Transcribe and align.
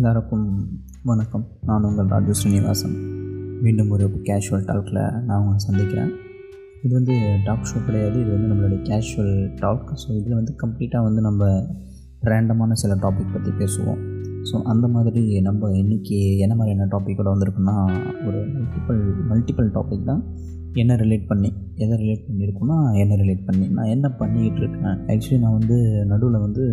எல்லாருக்கும் 0.00 0.44
வணக்கம். 1.08 1.42
நான் 1.68 1.86
உங்கள் 1.86 2.06
ராஜு 2.12 2.34
ஸ்ரீனிவாசன். 2.38 2.94
மீண்டும் 3.64 3.90
ஒரு 3.94 4.04
கேஷுவல் 4.28 4.64
டாக்கில் 4.68 5.00
நான் 5.26 5.40
உங்களை 5.40 5.58
சந்திக்கிறேன். 5.58 6.12
இது 6.82 6.92
வந்து 6.98 7.14
டாக் 7.46 7.66
ஷோ 7.70 7.80
கிடையாது. 7.88 8.16
இது 8.22 8.30
வந்து 8.36 8.48
நம்மளுடைய 8.50 8.78
கேஷுவல் 8.88 9.34
டாக் 9.62 9.90
ஸோ 10.02 10.08
இதில் 10.18 10.36
வந்து 10.38 10.52
கம்ப்ளீட்டாக 10.62 11.06
வந்து 11.08 11.20
நம்ம 11.28 11.50
ரேண்டமான 12.30 12.78
சில 12.82 12.94
டாபிக் 13.04 13.34
பற்றி 13.34 13.52
பேசுவோம். 13.60 14.00
ஸோ 14.50 14.62
அந்த 14.74 14.88
மாதிரி 14.88 15.24
நம்ம 15.48 15.70
இன்றைக்கி 15.82 16.20
என்ன 16.46 16.56
மாதிரியான 16.60 16.88
டாப்பிக்கோட 16.94 17.28
வந்திருக்குன்னா 17.34 17.76
ஒரு 18.28 18.40
மல்டிபிள் 18.54 19.02
மல்டிபிள் 19.32 19.68
டாபிக் 19.76 20.08
தான். 20.12 20.22
என்ன 20.74 20.94
ரிலேட் 20.94 21.26
பண்ணி 21.26 21.52
எதை 21.74 21.94
ரிலேட் 22.02 22.26
பண்ணியிருக்கோன்னா 22.28 22.76
என்ன 22.94 23.14
ரிலேட் 23.14 23.46
பண்ணி 23.46 23.68
நான் 23.68 23.92
என்ன 23.94 24.08
பண்ணிக்கிட்டு 24.08 24.60
இருக்கேன் 24.60 24.98
ஆக்சுவலி 25.12 25.38
நான் 25.38 25.58
வந்து 25.58 26.04
நடுவில் 26.06 26.44
வந்து 26.46 26.64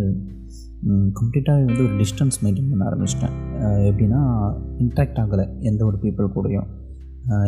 கம்ப்ளீட்டாக 1.19 1.65
வந்து 1.65 1.83
ஒரு 1.87 1.95
டிஸ்டன்ஸ் 2.01 2.37
மெயின்டைன் 2.43 2.69
பண்ண 2.69 2.83
ஆரம்பிச்சிட்டேன். 2.89 3.35
எப்படின்னா 3.89 4.21
இன்ட்ராக்ட் 4.83 5.21
ஆகலை 5.23 5.45
எந்த 5.59 5.85
ஒரு 5.85 5.97
பீப்புள் 6.03 6.33
கூடயும். 6.35 6.67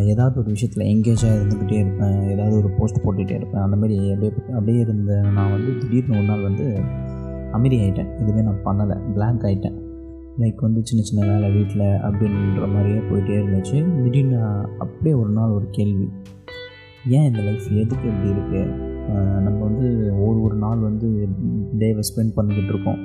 ஏதாவது 0.06 0.40
ஒரு 0.40 0.50
விஷயத்தில் 0.50 0.90
எங்கேஜாக 0.94 1.36
இருந்துக்கிட்டே 1.40 1.78
இருப்பேன். 1.84 2.30
ஏதாவது 2.30 2.56
ஒரு 2.58 2.70
போஸ்ட் 2.78 3.04
போட்டுகிட்டே 3.04 3.36
இருப்பேன். 3.36 3.62
அந்த 3.62 3.76
மாதிரி 3.76 4.12
அப்படியே 4.14 4.32
அப்படியே 4.54 4.80
இருந்த 4.80 5.22
நான் 5.36 5.52
வந்து 5.52 5.78
திடீர்னு 5.78 6.18
ஒரு 6.18 6.28
நாள் 6.28 6.44
வந்து 6.44 6.80
அமைதி 7.52 7.78
ஆகிட்டேன் 7.78 8.10
இதுவே 8.22 8.42
நான் 8.42 8.66
பண்ணலை. 8.66 8.98
பிளாங்க் 9.14 9.46
ஆகிட்டேன் 9.50 9.78
லைக் 10.42 10.62
வந்து 10.66 10.82
சின்ன 10.86 11.02
சின்ன 11.04 11.22
வேலை 11.32 11.48
வீட்டில் 11.52 11.88
அப்படின்ற 12.08 12.68
மாதிரியே 12.74 13.00
போயிட்டே 13.10 13.34
இருந்துச்சு. 13.40 14.04
திடீர்னு 14.04 14.38
அப்படியே 14.84 15.16
ஒரு 15.22 15.32
நாள் 15.32 15.50
ஒரு 15.50 15.68
கேள்வி. 15.72 16.08
ஏன் 17.08 17.24
இந்த 17.24 17.42
லைஃப் 17.42 17.68
எதுக்கு 17.84 18.08
இப்படி 18.10 18.30
இருக்குது 18.30 18.88
நம்ம 19.40 19.60
வந்து 19.64 19.88
ஒரு 20.26 20.42
ஒரு 20.42 20.56
நாள் 20.56 20.78
வந்து 20.78 21.28
டேவை 21.80 22.04
ஸ்பெண்ட் 22.10 22.36
பண்ணிக்கிட்டு 22.36 22.74
இருக்கோம். 22.74 23.00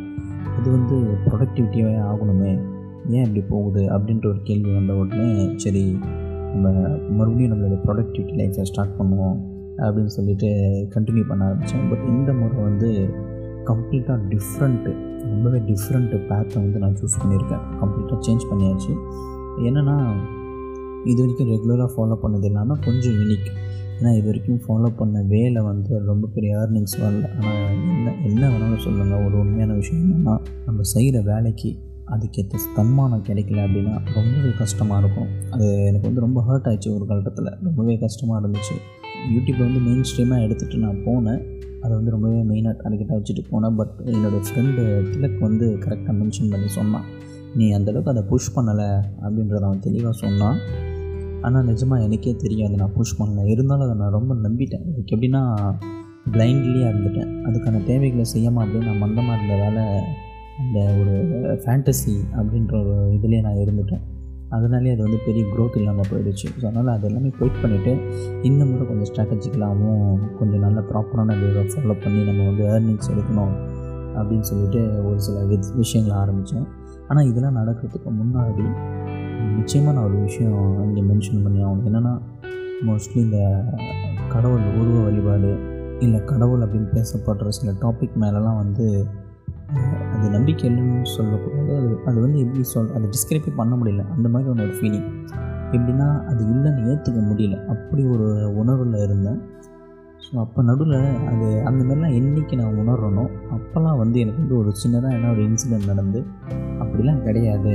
அது 0.58 0.70
வந்து 0.70 0.96
ப்ரொடக்டிவிட்டியாகவே 1.26 1.94
ஆகணுமே. 2.10 2.52
ஏன் 3.08 3.24
இப்படி 3.24 3.42
போகுது? 3.48 3.82
அப்படின்ற 3.94 4.26
ஒரு 4.26 4.40
கேள்வி 4.42 4.74
வந்த 4.74 4.94
உடனே 4.94 5.52
சரி 5.56 5.98
நம்ம 6.52 6.88
மறுபடியும் 7.08 7.52
நம்மளுடைய 7.52 7.78
ப்ரொடக்டிவிட்டி 7.86 8.34
லைஃப்பை 8.40 8.66
ஸ்டார்ட் 8.70 8.96
பண்ணுவோம் 8.98 9.38
அப்படின்னு 9.76 10.12
சொல்லிட்டு 10.18 10.48
கண்டினியூ 10.94 11.28
பண்ண 11.28 11.44
ஆரம்பித்தேன் 11.44 11.88
பட் 11.90 12.04
இந்த 12.08 12.32
முறை 12.32 12.62
வந்து 12.62 12.90
கம்ப்ளீட்டாக 13.66 14.18
டிஃப்ரெண்ட்டு 14.32 14.92
ரொம்பவே 15.20 15.58
டிஃப்ரெண்ட்டு 15.58 16.16
பேத்தை 16.30 16.54
வந்து 16.54 16.78
நான் 16.78 16.96
சூஸ் 17.00 17.20
பண்ணியிருக்கேன். 17.22 17.64
கம்ப்ளீட்டாக 17.80 18.18
சேஞ்ச் 18.26 18.44
பண்ணியாச்சு. 18.50 18.92
என்னென்னா 19.68 19.96
இது 21.10 21.18
வரைக்கும் 21.22 21.50
ரெகுலராக 21.52 21.88
ஃபாலோ 21.94 22.16
பண்ணது 22.24 22.46
இல்லாமல் 22.50 22.82
கொஞ்சம் 22.86 23.16
யூனிக் 23.20 23.48
ஏன்னா 23.96 24.12
இது 24.18 24.26
வரைக்கும் 24.30 24.60
ஃபாலோ 24.64 24.88
பண்ண 25.00 25.22
வேலை 25.32 25.60
வந்து 25.70 25.92
ரொம்ப 26.10 26.28
பெரிய 26.34 26.52
ஏர்னிங்ஸ் 26.60 26.96
வரல. 27.02 27.26
ஆனால் 27.38 27.66
என்ன 27.94 28.14
என்ன 28.28 28.42
வேணாலும் 28.52 28.84
சொல்லுங்கள் 28.86 29.24
ஒரு 29.26 29.36
உண்மையான 29.42 29.74
விஷயம் 29.80 30.00
என்னென்னா 30.04 30.34
நம்ம 30.66 30.86
செய்கிற 30.94 31.20
வேலைக்கு 31.32 31.70
அதுக்கேற்ற 32.14 32.58
தன்மானம் 32.78 33.24
கிடைக்கல 33.28 33.60
அப்படின்னா 33.66 33.94
ரொம்பவே 34.16 34.50
கஷ்டமாக 34.62 34.98
இருக்கும். 35.02 35.28
அது 35.54 35.66
எனக்கு 35.90 36.06
வந்து 36.08 36.24
ரொம்ப 36.26 36.40
ஹர்ட் 36.48 36.66
ஆயிடுச்சு 36.70 36.90
ஒரு 36.96 37.04
காலகட்டத்தில். 37.10 37.50
ரொம்பவே 37.66 37.94
கஷ்டமாக 38.04 38.40
இருந்துச்சு. 38.42 38.76
யூடியூப்பில் 39.34 39.66
வந்து 39.68 39.82
மெயின் 39.88 40.06
ஸ்ட்ரீமாக 40.10 40.44
எடுத்துகிட்டு 40.46 40.80
நான் 40.86 41.00
போனேன். 41.06 41.40
அதை 41.82 41.92
வந்து 41.98 42.12
ரொம்பவே 42.14 42.40
மெயினாக 42.50 42.74
டார்கெட்டாக 42.82 43.16
வச்சுட்டு 43.20 43.44
போனேன். 43.52 43.76
பட் 43.80 43.94
என்னோடய 44.14 44.42
ஃப்ரெண்டு 44.48 44.82
திலக் 45.12 45.38
வந்து 45.48 45.66
கரெக்டாக 45.84 46.14
மென்ஷன் 46.20 46.50
பண்ணி 46.54 46.68
சொன்னான். 46.78 47.06
நீ 47.58 47.66
அந்தளவுக்கு 47.78 48.12
அதை 48.14 48.22
புஷ் 48.30 48.54
பண்ணலை 48.56 48.88
அப்படின்றத 49.24 49.64
அவன் 49.70 49.84
தெளிவாக 49.86 50.14
சொன்னான். 50.24 50.58
ஆனால் 51.46 51.66
நிஜமாக 51.70 52.06
எனக்கே 52.06 52.32
தெரியும். 52.44 52.66
அதை 52.68 52.78
நான் 52.82 52.94
புஷ் 52.96 53.18
பண்ணல. 53.20 53.44
இருந்தாலும் 53.54 53.86
அதை 53.86 53.96
நான் 54.02 54.16
ரொம்ப 54.18 54.34
நம்பிட்டேன். 54.46 54.84
எனக்கு 54.90 55.12
எப்படின்னா 55.16 55.42
பிளைண்ட்லியாக 56.34 56.90
இருந்துட்டேன். 56.92 57.30
அதுக்கான 57.46 57.82
தேவைகளை 57.90 58.24
செய்யாமல் 58.24 58.62
அப்படியே 58.64 58.84
நான் 58.90 59.02
மந்தமாக 59.04 59.36
இருந்ததால் 59.38 59.82
அந்த 60.62 60.78
ஒரு 61.00 61.14
ஃபேண்டசி 61.62 62.16
அப்படின்ற 62.38 62.74
ஒரு 62.82 62.96
இதுலேயே 63.16 63.40
நான் 63.46 63.62
இருந்துட்டேன். 63.64 64.02
அதனாலே 64.56 64.90
அது 64.94 65.02
வந்து 65.02 65.18
பெரிய 65.26 65.44
க்ரோத் 65.52 65.78
இல்லாமல் 65.80 66.08
போயிடுச்சு. 66.10 66.46
ஸோ 66.60 66.64
அதனால் 66.70 66.90
அது 66.96 67.06
எல்லாமே 67.08 67.30
குயிட் 67.38 67.62
பண்ணிவிட்டு 67.62 67.92
இந்த 68.48 68.62
முறை 68.64 68.84
கொஞ்சம் 68.90 69.08
ஸ்ட்ராட்டஜிக்கலாகவும் 69.10 70.20
கொஞ்சம் 70.38 70.64
நல்ல 70.66 70.80
ப்ராப்பரான 70.90 71.36
வேவை 71.40 71.64
ஃபாலோ 71.72 71.96
பண்ணி 72.04 72.20
நம்ம 72.30 72.44
வந்து 72.50 72.64
ஏர்னிங்ஸ் 72.74 73.10
எடுக்கணும் 73.14 73.54
அப்படின்னு 74.18 74.46
சொல்லிட்டு 74.50 74.80
ஒரு 75.06 75.18
சில 75.20 75.38
வித் 75.52 75.70
விஷயங்களை 75.82 76.16
ஆரம்பித்தேன் 76.22 76.66
ஆனால் 77.08 77.28
இதெல்லாம் 77.30 77.58
நடக்கிறதுக்கு 77.60 78.10
முன்னாடி 78.20 78.66
நிச்சயமாக 79.52 79.94
நான் 79.96 80.04
ஒரு 80.04 80.18
விஷயம் 80.20 80.56
இங்கே 80.84 81.02
மென்ஷன் 81.02 81.42
பண்ணி 81.42 81.60
ஆகணும் 81.64 81.86
என்னென்னா 81.90 82.12
மோஸ்ட்லி 82.86 83.20
இந்த 83.22 83.38
கடவுள் 84.32 84.64
உருவ 84.80 84.96
வழிபாடு 85.02 85.50
இல்லை 86.00 86.24
கடவுள் 86.24 86.64
அப்படின்னு 86.64 86.88
பேசப்படுற 86.96 87.48
சில 87.48 87.72
டாபிக் 87.82 88.16
மேலெலாம் 88.22 88.60
வந்து 88.62 89.06
அது 90.14 90.30
நம்பிக்கை 90.30 90.64
இல்லைன்னு 90.70 91.10
சொல்லக்கூடாது. 91.16 91.72
அது 91.76 91.88
அது 92.06 92.18
வந்து 92.20 92.38
எப்படி 92.38 92.62
சொல் 92.62 92.92
அதை 92.96 93.06
டிஸ்கிரைபே 93.08 93.52
பண்ண 93.56 93.74
முடியல. 93.76 94.02
அந்த 94.08 94.28
மாதிரி 94.28 94.50
ஒன்று 94.50 94.66
ஒரு 94.66 94.74
ஃபீலிங் 94.80 95.08
எப்படின்னா 95.72 96.08
அது 96.30 96.42
இல்லைன்னு 96.44 96.82
ஏற்றுக்க 96.90 97.20
முடியல. 97.30 97.56
அப்படி 97.66 98.02
ஒரு 98.06 98.26
உணர்வில் 98.60 99.02
இருந்தேன். 99.02 99.40
ஸோ 100.24 100.32
அப்போ 100.38 100.62
நடுவில் 100.62 100.98
அது 101.30 101.46
அந்த 101.68 101.80
மாதிரிலாம் 101.84 102.14
என்றைக்கு 102.18 102.56
நான் 102.56 102.78
உணர்றனோ 102.82 103.24
அப்போல்லாம் 103.56 103.98
வந்து 103.98 104.20
எனக்கு 104.20 104.42
வந்து 104.42 104.58
ஒரு 104.58 104.72
சின்னதாக 104.82 105.16
என்ன 105.16 105.30
ஒரு 105.30 105.42
இன்சிடெண்ட் 105.48 105.90
நடந்து 105.92 106.20
அப்படிலாம் 106.82 107.22
கிடையாது. 107.22 107.74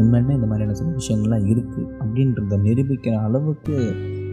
உண்மையுமே 0.00 0.32
இந்த 0.34 0.46
மாதிரியான 0.46 0.74
சில 0.74 0.90
விஷயங்கள்லாம் 1.00 1.46
இருக்குது 1.52 1.88
அப்படின்றத 2.00 2.58
நிரூபிக்கிற 2.66 3.14
அளவுக்கு 3.26 3.74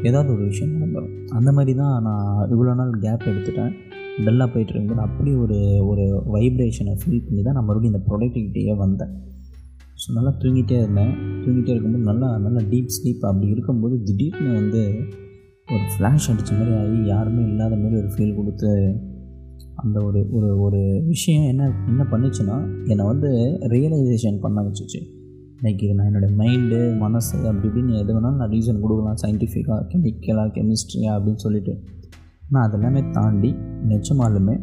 ஏதாவது 0.07 0.29
ஒரு 0.35 0.43
விஷயம் 0.51 0.73
நடந்துடும் 0.75 1.15
அந்த 1.37 1.51
மாதிரி 1.51 1.73
தான் 1.75 1.95
நான் 2.01 2.49
இவ்வளோ 2.53 2.73
நாள் 2.73 2.91
கேப் 3.05 3.29
எடுத்துட்டேன். 3.31 3.73
டல்லாக 4.25 4.47
போயிட்டு 4.53 4.73
இருக்கும்போது 4.73 5.03
அப்படி 5.07 5.31
ஒரு 5.35 5.57
ஒரு 5.89 6.05
வைப்ரேஷனை 6.35 6.93
ஃபீல் 7.01 7.25
பண்ணி 7.25 7.41
தான் 7.41 7.57
நான் 7.57 7.67
மறுபடியும் 7.67 7.93
இந்த 7.93 8.03
ப்ரொடக்டிவிட்டியே 8.07 8.73
வந்தேன். 8.75 9.13
ஸோ 10.01 10.07
நல்லா 10.13 10.31
தூங்கிட்டே 10.41 10.77
இருந்தேன். 10.81 11.13
தூங்கிட்டே 11.43 11.71
இருக்கும்போது 11.73 12.03
நல்லா 12.03 12.27
நல்லா 12.45 12.61
டீப் 12.71 12.95
ஸ்லீப் 12.97 13.25
அப்படி 13.25 13.47
இருக்கும்போது 13.47 13.95
திடீர்னு 14.07 14.51
வந்து 14.53 14.81
ஒரு 15.73 15.85
ஃப்ளாஷ் 15.93 16.29
அடித்த 16.31 16.51
மாதிரி 16.53 16.73
ஆகி 16.81 16.99
யாருமே 17.05 17.41
இல்லாத 17.51 17.75
மாதிரி 17.75 17.95
ஒரு 18.01 18.09
ஃபீல் 18.15 18.35
கொடுத்து 18.35 18.69
அந்த 19.75 19.97
ஒரு 20.03 20.21
ஒரு 20.37 20.59
ஒரு 20.61 20.79
விஷயம் 21.05 21.43
என்ன 21.43 21.63
என்ன 21.87 22.03
பண்ணுச்சுன்னா 22.11 22.55
என்னை 22.85 23.03
வந்து 23.05 23.29
ரியலைசேஷன் 23.73 24.39
பண்ண 24.39 24.61
வச்சுச்சு. 24.61 24.99
லைக் 25.63 25.81
இது 25.85 25.93
நான் 25.95 26.09
என்னோடய 26.09 26.33
மைண்டு 26.41 26.77
மனசு 26.97 27.37
அப்படி 27.49 27.67
இப்படின்னு 27.69 27.97
எது 28.01 28.11
வேணாலும் 28.15 28.41
நான் 28.41 28.53
ரீசன் 28.55 28.81
கொடுக்கலாம். 28.83 29.17
சயின்டிஃபிக்காக 29.23 29.81
கெமிக்கலாக 29.91 30.49
கெமிஸ்ட்ரியாக 30.57 31.17
அப்படின்னு 31.17 31.41
சொல்லிட்டு. 31.45 31.73
ஆனால் 32.47 32.65
அதெல்லாமே 32.67 33.01
தாண்டி 33.11 33.51
நிஜமாலுமே 33.89 34.55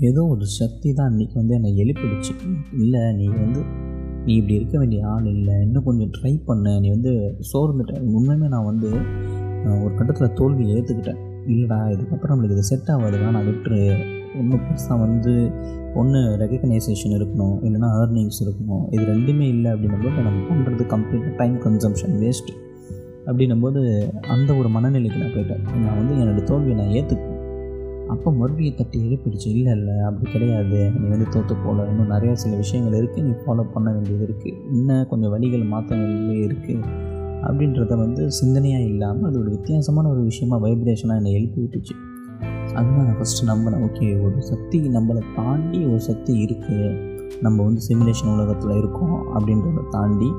ஏதோ 0.00 0.20
ஒரு 0.26 0.46
சக்தி 0.60 0.92
தான் 0.92 1.10
அன்றைக்கி 1.10 1.34
வந்து 1.34 1.54
என்னை 1.54 1.72
எழுப்பிடுச்சு. 1.82 2.32
இல்லை 2.84 3.02
நீ 3.18 3.26
வந்து 3.26 3.62
நீ 4.26 4.34
இப்படி 4.34 4.54
இருக்க 4.54 4.78
வேண்டிய 4.78 5.06
ஆள் 5.06 5.26
இல்லை. 5.26 5.54
இன்னும் 5.66 5.86
கொஞ்சம் 5.88 6.12
ட்ரை 6.16 6.32
பண்ண. 6.44 6.78
நீ 6.78 6.88
வந்து 6.88 7.12
சோர்ந்துட்டேன் 7.52 8.06
உண்மையுமே 8.16 8.48
நான் 8.54 8.70
வந்து 8.72 8.90
ஒரு 9.84 9.94
கட்டத்தில் 9.94 10.36
தோல்வி 10.40 10.64
ஏற்றுக்கிட்டேன் 10.74 11.20
இல்லைடா 11.52 11.78
இதுக்கப்புறம் 11.94 12.32
நம்மளுக்கு 12.34 12.56
இது 12.58 12.68
செட் 12.70 12.90
ஆகாதுடா. 12.94 13.30
நான் 13.36 13.48
விட்டுரு. 13.50 13.80
ஒன்று 14.40 14.56
பெருசாக 14.66 14.96
வந்து 15.04 15.32
ஒன்று 16.00 16.20
ரெகக்னைசேஷன் 16.42 17.14
இருக்கணும் 17.18 17.56
இல்லைனா 17.66 17.88
ஏர்னிங்ஸ் 18.00 18.40
இருக்கணும். 18.44 18.84
இது 18.94 19.02
ரெண்டுமே 19.12 19.46
இல்லை 19.54 19.68
அப்படின்னும்போது 19.72 20.24
நம்ம 20.28 20.40
பண்ணுறது 20.50 20.84
கம்ப்ளீட்டாக 20.94 21.34
டைம் 21.40 21.56
கன்சம்ஷன் 21.66 22.16
வேஸ்ட்டு 22.22 22.56
அப்படின்னும்போது 23.28 23.80
அந்த 24.34 24.50
ஒரு 24.60 24.68
மனநிலைக்கு 24.76 25.20
நான் 25.22 25.34
போயிட்டேன். 25.36 25.62
நான் 25.84 25.98
வந்து 26.00 26.14
என்னோடய 26.22 26.44
தோல்வியை 26.50 26.76
நான் 26.80 26.92
ஏற்றுக்கேன் 26.98 27.32
அப்போ 28.14 28.28
மறுபடியும் 28.38 28.76
தட்டி 28.78 28.96
எழுப்பிடுச்சு. 29.06 29.48
இல்லை 29.56 29.72
இல்லை 29.78 29.94
அப்படி 30.08 30.26
கிடையாது. 30.32 30.80
நீ 30.96 31.06
வந்து 31.12 31.26
தோற்று 31.34 31.54
போகல 31.62 31.86
இன்னும் 31.90 32.12
நிறையா 32.14 32.34
சில 32.42 32.56
விஷயங்கள் 32.56 32.98
இருக்குது 33.00 33.24
நீ 33.28 33.32
ஃபாலோ 33.44 33.64
பண்ண 33.74 33.88
வேண்டியது 33.92 34.24
இருக்குது 34.28 34.58
இன்னும் 34.76 35.06
கொஞ்சம் 35.12 35.32
வழிகள் 35.34 35.64
மாற்ற 35.72 35.90
வேண்டியது 36.02 36.42
இருக்குது 36.48 37.12
அப்படின்றத 37.48 37.96
வந்து 37.96 38.28
சிந்தனையாக 38.40 38.90
இல்லாமல் 38.90 39.28
அது 39.30 39.40
ஒரு 39.40 39.50
வித்தியாசமான 39.50 40.08
ஒரு 40.08 40.22
விஷயமாக 40.22 40.68
வைப்ரேஷனாக 40.68 41.16
என்னை 41.16 41.32
எழுப்பி 41.32 41.60
விட்டுச்சு. 41.60 41.94
அதுதான் 42.74 43.06
நான் 43.06 43.18
ஃபஸ்ட்டு 43.18 43.48
நம்பினேன். 43.50 43.82
ஓகே 43.88 44.22
ஒரு 44.24 44.42
சக்தி 44.42 44.78
நம்மளை 44.80 45.22
தாண்டி 45.36 45.80
ஒரு 45.84 46.00
சக்தி 46.00 46.32
இருக்குது 46.44 46.88
நம்ம 47.42 47.64
வந்து 47.64 47.80
சிமுலேஷன் 47.88 48.32
உலகத்தில் 48.34 48.76
இருக்கோம் 48.76 49.34
அப்படின்றத 49.34 49.84
தாண்டி 49.90 50.30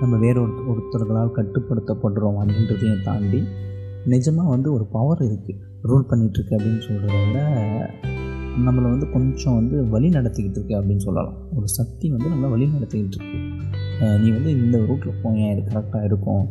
நம்ம 0.00 0.16
வேற 0.16 0.40
ஒரு 0.40 0.52
ஒருத்தர்களால் 0.70 1.34
கட்டுப்படுத்தப்படுறோம் 1.38 2.38
அப்படின்றதையும் 2.40 3.02
தாண்டி 3.02 3.40
நிஜமாக 4.06 4.48
வந்து 4.48 4.72
ஒரு 4.72 4.84
பவர் 4.84 5.22
இருக்குது 5.28 5.58
ரூல் 5.88 6.08
பண்ணிகிட்ருக்கு 6.10 6.56
அப்படின்னு 6.56 6.82
சொல்கிறத 6.88 7.16
விட 7.26 7.40
நம்மளை 8.66 8.82
வந்து 8.82 9.10
கொஞ்சம் 9.10 9.54
வந்து 9.54 9.88
வழி 9.88 10.08
நடத்திக்கிட்டு 10.08 10.58
இருக்கு 10.58 10.74
அப்படின்னு 10.78 11.04
சொல்லலாம். 11.06 11.36
ஒரு 11.56 11.68
சக்தி 11.68 12.10
வந்து 12.10 12.30
நம்மளை 12.30 12.50
வழி 12.50 12.66
நடத்திக்கிட்டு 12.66 13.18
இருக்கு. 13.18 13.49
நீ 14.22 14.28
வந்து 14.36 14.50
இந்த 14.62 14.76
ரூட்டில் 14.88 15.20
போயேன் 15.22 15.50
இது 15.52 15.62
கரெக்டாக 15.70 16.08
இருக்கும். 16.08 16.44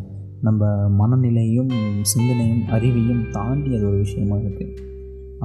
நம்ம 0.47 0.65
மனநிலையும் 0.99 1.71
சிந்தனையும் 2.11 2.61
அறிவையும் 2.75 3.23
தாண்டி 3.35 3.69
அது 3.77 3.85
ஒரு 3.89 3.97
விஷயமா 4.03 4.35
இருக்குது 4.43 4.75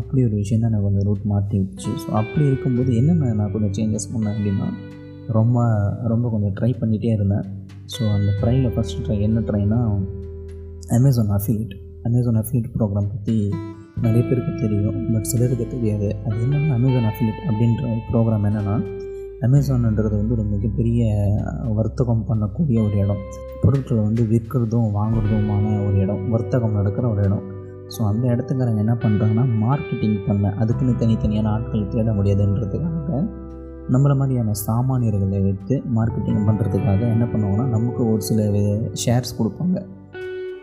அப்படி 0.01 0.21
ஒரு 0.27 0.37
விஷயம் 0.43 0.63
தான் 0.63 0.71
எனக்கு 0.71 0.87
கொஞ்சம் 0.87 1.07
ரூட் 1.09 1.25
மாற்றி 1.31 1.57
விட்டுச்சு 1.61 1.91
ஸோ 2.03 2.09
அப்படி 2.21 2.45
இருக்கும்போது 2.51 2.91
என்னென்ன 3.01 3.33
நான் 3.41 3.53
கொஞ்சம் 3.55 3.75
சேஞ்சஸ் 3.79 4.09
பண்ணேன் 4.13 4.35
அப்படின்னா 4.37 4.69
ரொம்ப 5.39 5.59
ரொம்ப 6.13 6.27
கொஞ்சம் 6.35 6.55
ட்ரை 6.59 6.71
பண்ணிகிட்டே 6.81 7.11
இருந்தேன். 7.17 7.47
ஸோ 7.95 8.03
அந்த 8.17 8.31
ட்ரையில் 8.41 8.73
ஃபஸ்ட்டு 8.75 9.05
ட்ரை 9.07 9.19
என்ன 9.29 9.43
ட்ரைனா 9.49 9.79
Amazon 10.99 11.33
affiliate 11.39 11.75
Amazon 12.09 12.41
affiliate 12.43 12.69
program 12.77 13.11
பற்றி 13.13 13.37
நிறைய 14.05 14.23
பேருக்கு 14.29 14.53
தெரியும் 14.65 14.99
பட் 15.15 15.29
சிலருக்கு 15.33 15.67
தெரியாது. 15.75 16.09
அது 16.27 16.37
என்னென்னா 16.47 16.75
அமேசான் 16.79 17.09
அஃபிலியேட் 17.13 17.43
அப்படின்ற 17.49 17.85
ப்ரோக்ராம் 18.13 18.47
என்னென்னா 18.51 18.77
அமேசான்ன்றது 19.47 20.15
வந்து 20.21 20.35
ஒரு 20.37 20.45
மிகப்பெரிய 20.53 21.01
வர்த்தகம் 21.79 22.25
பண்ணக்கூடிய 22.29 22.79
ஒரு 22.87 22.97
இடம். 23.05 23.23
பொருட்களை 23.63 24.01
வந்து 24.09 24.23
விற்கிறதும் 24.33 24.89
வாங்குறதுமான 24.99 25.65
ஒரு 25.87 25.97
இடம். 26.05 26.23
வர்த்தகம் 26.35 26.77
நடக்கிற 26.79 27.05
ஒரு 27.15 27.23
இடம். 27.29 27.45
ஸோ 27.95 28.01
அந்த 28.11 28.25
இடத்துக்காரங்க 28.35 28.81
என்ன 28.85 28.95
பண்ணுறாங்கன்னா 29.03 29.45
மார்க்கெட்டிங் 29.65 30.19
பண்ண 30.29 30.53
அதுக்குன்னு 30.63 30.95
தனித்தனியான 31.03 31.51
ஆட்கள் 31.55 31.91
தேட 31.95 32.13
முடியாதுன்றதுக்காக 32.19 33.21
நம்மளை 33.95 34.15
மாதிரியான 34.21 34.55
சாமானியர்களை 34.67 35.41
வைத்து 35.47 35.75
மார்க்கெட்டிங் 35.97 36.47
பண்ணுறதுக்காக 36.47 37.03
என்ன 37.15 37.25
பண்ணுவாங்கன்னா 37.33 37.67
நமக்கு 37.77 38.03
ஒரு 38.13 38.23
சில 38.29 38.47
ஷேர்ஸ் 39.03 39.37
கொடுப்பாங்க. 39.39 39.79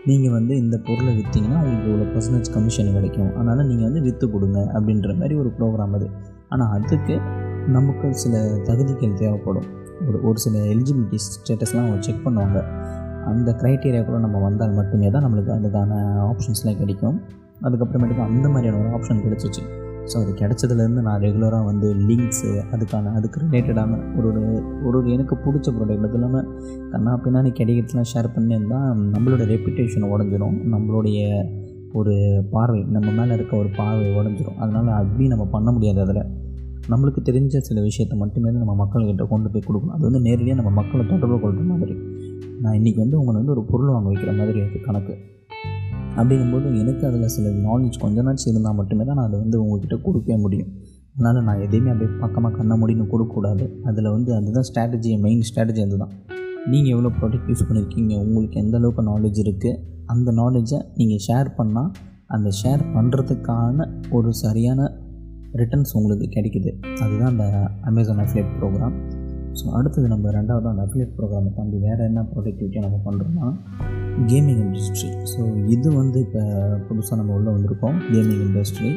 நீங்கள் 0.10 0.36
வந்து 0.38 0.54
இந்த 0.64 0.76
பொருளை 0.88 1.12
விற்றீங்கன்னா 1.18 1.60
உங்களுக்கு 1.62 1.90
இவ்வளோ 1.92 2.08
பர்சன்டேஜ் 2.14 2.52
கமிஷன் 2.56 2.96
கிடைக்கும். 2.98 3.32
அதனால் 3.36 3.68
நீங்கள் 3.72 3.88
வந்து 3.88 4.02
விற்று 4.08 4.28
கொடுங்க 4.36 4.60
அப்படின்ற 4.76 5.12
மாதிரி 5.20 5.36
ஒரு 5.42 5.52
ப்ரோக்ராம் 5.58 5.94
அது. 5.98 6.08
ஆனால் 6.54 6.72
அதுக்கு 6.78 7.16
நமக்கு 7.68 8.14
சில 8.14 8.60
தகுதிகள் 8.64 9.14
தேவைப்படும். 9.14 9.68
ஒரு 10.08 10.24
ஒரு 10.24 10.38
சில 10.38 10.58
எலிஜிபிலிட்டி 10.58 11.18
ஸ்டேட்டஸ்லாம் 11.26 11.86
அவங்க 11.86 12.02
செக் 12.02 12.28
பண்ணுவாங்க. 12.28 12.64
அந்த 13.26 13.52
க்ரைட்டீரியா 13.52 14.06
கூட 14.06 14.20
நம்ம 14.20 14.40
வந்தால் 14.40 14.74
மட்டுமே 14.74 15.10
தான் 15.10 15.24
நம்மளுக்கு 15.24 15.52
அதுக்கான 15.52 15.98
ஆப்ஷன்ஸ்லாம் 16.20 16.78
கிடைக்கும். 16.78 17.22
அதுக்கப்புறமேட்டுக்கு 17.64 18.24
அந்த 18.24 18.50
மாதிரியான 18.50 18.80
ஒரு 18.80 18.90
ஆப்ஷன் 18.90 19.24
கிடச்சிச்சு. 19.26 19.64
ஸோ 20.06 20.18
அது 20.18 20.32
கிடச்சதுலேருந்து 20.32 21.02
நான் 21.02 21.22
ரெகுலராக 21.22 21.64
வந்து 21.66 21.94
லிங்க்ஸு 21.94 22.64
அதுக்கான 22.72 23.14
அதுக்கு 23.14 23.40
ரிலேட்டடான 23.40 24.18
ஒரு 24.18 24.28
ஒரு 24.28 24.62
ஒரு 24.86 24.98
ஒரு 24.98 25.12
எனக்கு 25.12 25.36
பிடிச்ச 25.36 25.72
ப்ராடக்ட் 25.72 26.06
அது 26.06 26.14
இல்லாமல் 26.14 26.48
கண்ணா 26.92 27.20
பின்னாடி 27.26 27.52
கிடைக்கிறதுலாம் 27.60 28.10
ஷேர் 28.14 28.36
பண்ணியிருந்தால் 28.36 29.12
நம்மளோட 29.16 29.46
ரெப்புடேஷன் 29.54 30.12
உடஞ்சிரும். 30.14 30.58
நம்மளுடைய 30.74 31.46
ஒரு 31.94 32.44
பார்வை 32.52 32.84
நம்ம 32.84 33.12
மேலே 33.12 33.34
இருக்க 33.34 33.58
ஒரு 33.58 33.70
பார்வை 33.78 34.16
உடஞ்சிரும். 34.16 34.58
அதனால் 34.58 34.88
அப்படி 34.88 35.28
நம்ம 35.28 35.46
பண்ண 35.46 35.72
முடியாது 35.72 36.02
அதில். 36.02 36.41
நம்மளுக்கு 36.90 37.22
தெரிஞ்ச 37.30 37.60
சில 37.68 37.82
விஷயத்தை 37.82 38.16
மட்டுமே 38.18 38.48
தான் 38.52 38.64
நம்ம 38.64 38.76
மக்கள்கிட்ட 38.84 39.26
கொண்டு 39.34 39.50
போய் 39.54 39.66
கொடுக்கணும். 39.68 39.96
அது 39.96 40.04
வந்து 40.08 40.22
நேரடியாக 40.28 40.58
நம்ம 40.62 40.72
மக்களை 40.80 41.04
தொடர்பு 41.12 41.38
கொள்கிற 41.44 41.66
மாதிரி. 41.74 41.96
நான் 42.64 42.76
இன்றைக்கி 42.80 43.00
வந்து 43.00 43.20
உங்களை 43.20 43.36
வந்து 43.42 43.54
ஒரு 43.56 43.64
பொருள் 43.72 43.94
வாங்க 43.96 44.08
வைக்கிற 44.12 44.32
மாதிரி 44.40 44.60
இருக்குது 44.60 44.86
கணக்கு. 44.88 45.14
அப்படிங்கும்போது 46.18 46.68
எனக்கு 46.82 47.08
அதில் 47.10 47.28
சில 47.36 47.50
நாலேஜ் 47.68 48.02
கொஞ்ச 48.04 48.22
நாச்சு 48.22 48.48
இருந்தால் 48.52 48.78
மட்டுமே 48.80 49.04
தான் 49.06 49.18
நான் 49.20 49.30
அதை 49.30 49.40
வந்து 49.40 49.58
உங்கள்கிட்ட 49.64 49.98
கொடுக்கவே 50.06 50.38
முடியும். 50.46 50.72
அதனால் 51.16 51.44
நான் 51.44 51.62
எதையுமே 51.66 51.90
அப்படியே 51.94 52.12
பக்கமாக 52.20 52.54
கண்ண 52.58 52.76
முடின்னு 52.82 53.06
கொடுக்கக்கூடாது. 53.14 53.66
அதில் 53.90 54.10
வந்து 54.10 54.36
அதுதான் 54.36 54.68
ஸ்ட்ராட்டஜி 54.70 55.12
மெயின் 55.20 55.44
ஸ்ட்ராட்டஜி 55.50 55.82
அதுதான். 55.88 56.14
நீங்கள் 56.72 56.94
எவ்வளோ 56.96 57.12
ப்ராடக்ட் 57.20 57.50
யூஸ் 57.52 57.68
பண்ணியிருக்கீங்க 57.68 58.14
உங்களுக்கு 58.26 58.58
எந்த 58.64 58.78
அளவுக்கு 58.78 59.04
நாலேஜ் 59.12 59.40
இருக்குது 59.46 59.80
அந்த 60.06 60.32
நாலேஜை 60.32 60.80
நீங்கள் 61.00 61.24
ஷேர் 61.28 61.50
பண்ணால் 61.60 61.92
அந்த 62.28 62.50
ஷேர் 62.62 62.82
பண்ணுறதுக்கான 62.96 63.88
ஒரு 64.10 64.34
சரியான 64.34 64.90
ரிட்டர்ன்ஸ் 65.60 65.96
உங்களுக்கு 66.00 66.28
கிடைக்குது. 66.36 66.70
அதுதான் 67.04 67.32
அந்த 67.34 67.46
அமேசான் 67.90 68.22
அஃபிலேட் 68.26 68.52
ப்ரோக்ராம் 68.60 68.96
ஸோ 69.60 69.66
அடுத்தது 69.78 70.08
நம்ம 70.08 70.32
ரெண்டாவது 70.32 70.68
அந்த 70.70 70.82
அஃபிலேட் 70.88 71.14
ப்ரோக்ராமை 71.16 71.54
தாண்டி 71.54 71.78
வேறு 71.78 72.04
என்ன 72.04 72.26
ப்ரொடக்டிவிட்டியாக 72.34 72.86
நம்ம 72.88 73.00
பண்ணுறோம்னா 73.08 73.48
கேமிங் 74.28 74.62
இண்டஸ்ட்ரி 74.66 75.10
ஸோ 75.24 75.66
இது 75.66 75.92
வந்து 75.92 76.20
இப்போ 76.20 76.42
புதுசாக 76.90 77.16
நம்ம 77.16 77.34
உள்ளே 77.34 77.52
வந்திருக்கோம் 77.52 77.98
கேமிங் 78.12 78.44
இண்டஸ்ட்ரி 78.48 78.92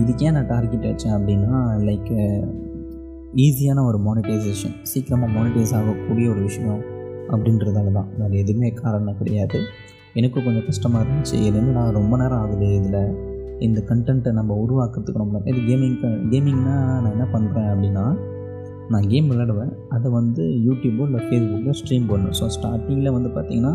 இதுக்கு 0.00 0.24
ஏன் 0.26 0.32
நான் 0.32 0.46
டார்கெட் 0.46 0.86
வச்சேன் 0.90 1.14
அப்படின்னா 1.16 1.58
லைக் 1.88 2.10
ஈஸியான 3.36 3.84
ஒரு 3.84 3.98
மானிட்டைசேஷன் 3.98 4.74
சீக்கிரமாக 4.82 5.32
மானிட்டைஸ் 5.32 5.74
ஆகக்கூடிய 5.74 6.30
ஒரு 6.30 6.40
விஷயம் 6.40 6.80
அப்படின்றதால 7.28 7.92
தான். 7.92 8.08
வேறு 8.18 8.38
எதுவுமே 8.38 8.70
காரணம் 8.70 9.16
கிடையாது. 9.16 9.58
எனக்கும் 10.14 10.44
கொஞ்சம் 10.44 10.66
கஷ்டமாக 10.66 11.02
இருந்துச்சு. 11.04 11.36
இதுலேருந்து 11.46 11.72
நான் 11.72 11.92
ரொம்ப 11.92 12.16
நேரம் 12.16 12.38
ஆகுது 12.38 12.68
இதில்? 12.74 13.29
இந்த 13.66 13.80
கண்டென்ட்டை 13.90 14.30
நம்ம 14.38 14.56
உருவாக்குறதுக்கு 14.64 15.22
ரொம்ப 15.22 15.40
இது 15.52 15.60
கேமிங் 15.70 15.96
கேமிங்னா 16.32 16.76
நான் 17.02 17.14
என்ன 17.16 17.26
பண்ணுறேன் 17.34 17.70
அப்படின்னா 17.72 18.04
நான் 18.92 19.06
கேம் 19.10 19.28
விளையாடுவேன். 19.30 19.72
அதை 19.94 20.08
வந்து 20.18 20.44
யூடியூப்போ 20.66 21.02
இல்லை 21.08 21.20
ஃபேஸ்புக்கில் 21.26 21.76
ஸ்ட்ரீம் 21.80 22.06
பண்ணுவேன். 22.12 22.36
ஸோ 22.38 22.46
ஸ்டார்டிங்கில் 22.56 23.14
வந்து 23.16 23.30
பார்த்திங்கன்னா 23.36 23.72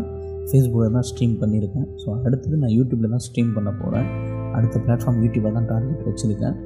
ஃபேஸ்புக்கில் 0.49 0.95
தான் 0.97 1.07
ஸ்ட்ரீம் 1.09 1.35
பண்ணியிருக்கேன். 1.41 1.85
ஸோ 2.01 2.07
அடுத்தது 2.25 2.55
நான் 2.63 2.73
யூடியூப்பில் 2.77 3.13
தான் 3.15 3.23
ஸ்ட்ரீம் 3.27 3.51
பண்ண 3.57 3.69
போகிறேன் 3.81 4.07
அடுத்த 4.57 4.81
பிளாட்ஃபார்ம் 4.85 5.19
யூடியூப்பை 5.25 5.51
தான் 5.57 5.69
டார்கெட் 5.71 6.03
வச்சுருக்கேன். 6.09 6.57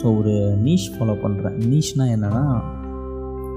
ஸோ 0.00 0.04
ஒரு 0.20 0.32
நீஷ் 0.66 0.88
ஃபாலோ 0.94 1.14
பண்ணுறேன் 1.24 1.56
நீஷ்னால் 1.72 2.12
என்னென்னா 2.16 2.42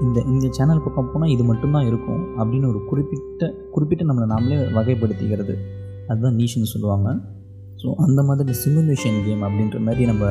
இந்த 0.04 0.18
இந்த 0.32 0.46
சேனல் 0.58 0.84
பக்கம் 0.84 1.10
போனால் 1.12 1.32
இது 1.34 1.44
மட்டும்தான் 1.50 1.88
இருக்கும் 1.90 2.22
அப்படின்னு 2.38 2.66
ஒரு 2.72 2.80
குறிப்பிட்ட 2.90 3.50
குறிப்பிட்ட 3.74 4.04
நம்மளை 4.10 4.28
நாமளே 4.34 4.58
வகைப்படுத்திக்கிறது. 4.78 5.56
அதுதான் 6.10 6.38
நீஷ்னு 6.40 6.70
சொல்லுவாங்க. 6.74 7.08
ஸோ 7.82 7.88
அந்த 8.04 8.22
மாதிரி 8.22 8.54
சிமுலேஷன் 8.62 9.18
கேம் 9.26 9.42
அப்படின்ற 9.48 9.78
மாதிரி 9.86 10.04
நம்ம 10.06 10.24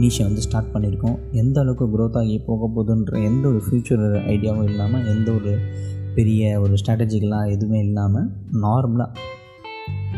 நீஷை 0.00 0.22
வந்து 0.22 0.42
ஸ்டார்ட் 0.46 0.72
பண்ணியிருக்கோம். 0.74 1.16
எந்த 1.32 1.56
அளவுக்கு 1.60 1.86
க்ரோத் 1.92 2.18
ஆகி 2.20 2.36
போக 2.48 2.68
போகுதுன்ற 2.76 3.22
எந்த 3.30 3.44
ஒரு 3.48 3.60
ஃப்யூச்சர் 3.66 4.04
ஐடியாவும் 4.34 4.68
இல்லாமல் 4.70 5.06
எந்த 5.14 5.28
ஒரு 5.32 5.52
பெரிய 6.14 6.60
ஒரு 6.60 6.74
ஸ்ட்ராட்டஜிக்கெலாம் 6.80 7.50
எதுவுமே 7.54 7.80
இல்லாமல் 7.80 8.26
நார்மலாக 8.64 9.10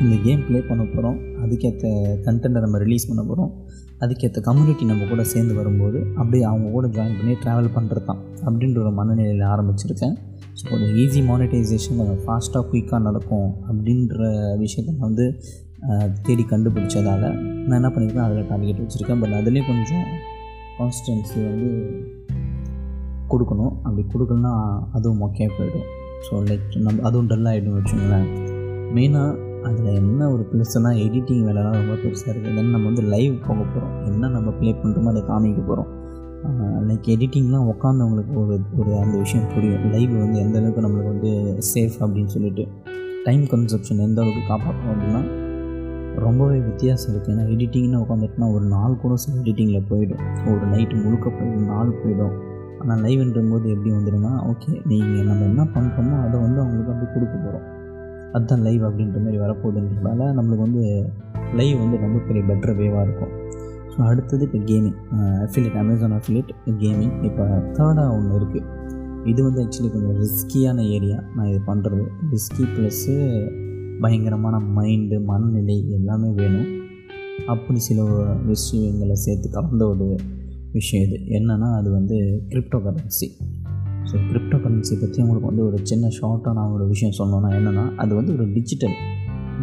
இந்த 0.02 0.14
கேம் 0.24 0.42
ப்ளே 0.46 0.58
பண்ண 0.60 0.82
போகிறோம் 0.84 1.18
அதுக்கேற்ற 1.44 1.90
கண்டென்ட்டை 2.24 2.60
நம்ம 2.64 2.78
ரிலீஸ் 2.78 3.08
பண்ண 3.08 3.22
போகிறோம் 3.22 3.52
அதுக்கேற்ற 4.04 4.40
கம்யூனிட்டி 4.48 4.84
நம்ம 4.84 5.04
கூட 5.08 5.22
சேர்ந்து 5.24 5.54
வரும்போது 5.54 5.98
அப்படியே 6.14 6.42
அவங்க 6.42 6.70
கூட 6.70 6.86
ஜாயின் 6.86 7.16
பண்ணி 7.18 7.34
ட்ராவல் 7.44 7.74
பண்ணுறது 7.76 8.04
தான் 8.04 8.20
அப்படின்ற 8.46 8.78
ஒரு 8.82 8.92
மனநிலையில் 8.98 9.44
ஆரம்பிச்சிருக்கேன். 9.52 10.16
ஸோ 10.58 10.64
கொஞ்சம் 10.70 10.92
ஈஸி 11.02 11.20
மானிட்டைசேஷன் 11.30 11.98
கொஞ்சம் 12.00 12.20
ஃபாஸ்ட்டாக 12.24 12.62
குயிக்காக 12.70 13.00
நடக்கும் 13.02 13.48
அப்படின்ற 13.68 14.18
விஷயத்த 14.64 14.90
நான் 14.90 15.08
வந்து 15.10 15.26
தேடி 16.26 16.44
கண்டுபிடிச்சதால் 16.52 17.26
நான் 17.66 17.78
என்ன 17.80 17.90
பண்ணியிருக்கேன் 17.94 18.26
அதில் 18.26 18.48
டார்கெட் 18.52 18.82
வச்சுருக்கேன். 18.82 19.20
பட் 19.22 19.34
அதுலேயும் 19.40 19.68
கொஞ்சம் 19.70 20.06
கான்ஸ்டன்சி 20.78 21.38
வந்து 21.48 21.70
கொடுக்கணும். 23.32 23.74
அப்படி 23.84 24.02
கொடுக்கலனா 24.14 24.52
அதுவும் 24.96 25.20
மொக்கையாக 25.24 25.50
போயிடும். 25.58 25.86
ஸோ 26.26 26.42
லைக் 26.48 26.66
நம்ம 26.86 27.02
அதுவும் 27.08 27.28
டல் 27.32 27.48
ஆகிடும் 27.50 27.76
வச்சுங்களேன் 27.78 28.28
மெயினாக 28.96 29.44
அதில் 29.68 29.96
என்ன 30.00 30.22
ஒரு 30.32 30.42
பெருசுனா 30.50 30.90
எடிட்டிங் 31.04 31.44
வேலைலாம் 31.46 31.78
ரொம்ப 31.80 31.94
பெருசாக 32.02 32.30
இருக்குது 32.32 32.56
தென் 32.58 32.74
நம்ம 32.74 32.86
வந்து 32.90 33.04
லைவ் 33.14 33.34
போக 33.46 33.60
போகிறோம் 33.62 33.94
என்ன 34.10 34.28
நம்ம 34.34 34.50
ப்ளே 34.58 34.72
பண்ணுறோமோ 34.82 35.10
அதை 35.12 35.22
காமிக்க 35.30 35.62
போகிறோம் 35.70 35.90
லைக் 36.88 37.08
எடிட்டிங்லாம் 37.14 37.68
உட்காந்தவங்களுக்கு 37.72 38.34
ஒரு 38.42 38.56
ஒரு 38.80 38.90
அந்த 39.02 39.14
விஷயம் 39.22 39.48
புரியும். 39.54 39.84
லைவ் 39.94 40.12
வந்து 40.24 40.38
எந்த 40.44 40.56
அளவுக்கு 40.60 40.84
நம்மளுக்கு 40.84 41.12
வந்து 41.14 41.32
சேஃப் 41.72 41.96
அப்படின்னு 42.04 42.32
சொல்லிட்டு. 42.36 42.64
டைம் 43.26 43.44
கன்சப்ஷன் 43.52 44.04
எந்த 44.06 44.20
அளவுக்கு 44.24 44.44
காப்பாற்றணும் 44.52 44.92
அப்படின்னா 44.92 45.22
ரொம்பவே 46.24 46.58
வித்தியாசம் 46.66 47.10
இருக்குது 47.12 47.32
ஏன்னா 47.34 47.44
எடிட்டிங்னு 47.54 48.00
உட்காந்துட்டுனா 48.02 48.46
ஒரு 48.56 48.64
நாள் 48.64 49.00
கூட 49.02 49.14
சில 49.22 49.34
எடிட்டிங்கில் 49.42 49.88
போயிடும். 49.90 50.22
ஒரு 50.52 50.64
நைட்டு 50.72 50.96
முழுக்க 51.04 51.30
போய் 51.30 51.50
நாள் 51.72 51.90
போயிடும். 52.00 52.34
ஆனால் 52.80 53.00
லைவ்ன்ற 53.04 53.40
போது 53.50 53.66
எப்படி 53.74 53.90
வந்துடும்னா 53.96 54.32
ஓகே 54.50 54.70
நீங்கள் 54.90 55.28
நம்ம 55.28 55.44
என்ன 55.44 55.62
பண்ணுறோமோ 55.74 56.16
அதை 56.24 56.36
வந்து 56.40 56.60
அவங்களுக்கு 56.60 56.92
அப்படி 56.94 57.08
கொடுக்க 57.14 57.36
போகிறோம் 57.36 57.66
அதுதான் 58.34 58.64
லைவ் 58.66 58.82
அப்படின்ற 58.88 59.18
மாதிரி 59.24 59.38
வரப்போகுதுன்றதால 59.44 60.28
நம்மளுக்கு 60.38 60.66
வந்து 60.66 60.82
லைவ் 61.54 61.76
வந்து 61.82 61.96
ரொம்ப 62.04 62.18
பெரிய 62.18 62.42
பெட்டர் 62.50 62.78
வேவாக 62.80 63.04
இருக்கும். 63.06 63.32
ஸோ 63.92 63.98
அடுத்தது 64.10 64.44
இப்போ 64.44 64.58
gaming 64.58 64.98
affiliate 65.44 65.78
Amazon 65.82 66.16
affiliate 66.18 66.50
gaming 66.82 67.14
இப்போ 67.28 67.44
தேர்டாக 67.76 68.08
ஒன்று 68.16 68.34
இருக்குது 68.40 68.64
இது 69.30 69.40
வந்து 69.42 69.62
ஆக்சுவலி 69.64 69.92
கொஞ்சம் 69.92 70.18
ரிஸ்கியான 70.24 70.82
ஏரியா 70.96 71.18
நான் 71.36 71.48
இது 71.52 71.60
பண்ணுறது 71.66 72.04
ரிஸ்கி 72.34 72.64
ப்ளஸ்ஸு 72.74 73.16
பயங்கரமான 74.00 74.56
மைண்டு 74.76 75.24
மனநிலை 75.24 75.90
எல்லாமே 75.90 76.28
வேணும். 76.30 76.84
அப்படி 77.46 77.78
சில 77.78 78.04
விஷயங்களை 78.46 79.14
சேர்த்து 79.14 79.50
கலந்த 79.50 79.88
ஒரு 79.88 80.16
விஷயம் 80.72 81.10
இது. 81.10 81.18
என்னென்னா 81.28 81.76
அது 81.76 81.90
வந்து 81.90 82.42
crypto 82.48 82.78
currency 82.78 83.28
so 84.12 84.16
crypto 84.30 84.56
currency 84.56 85.00
பற்றி 85.00 85.22
உங்களுக்கு 85.22 85.46
வந்து 85.46 85.64
ஒரு 85.64 85.78
சின்ன 85.82 86.08
ஷார்ட்டாக 86.20 86.52
நான் 86.52 86.70
ஒரு 86.70 86.86
விஷயம் 86.86 87.14
சொன்னோன்னா 87.18 87.48
என்னென்னா 87.48 87.94
அது 87.94 88.14
வந்து 88.14 88.32
ஒரு 88.32 88.52
டிஜிட்டல் 88.52 88.96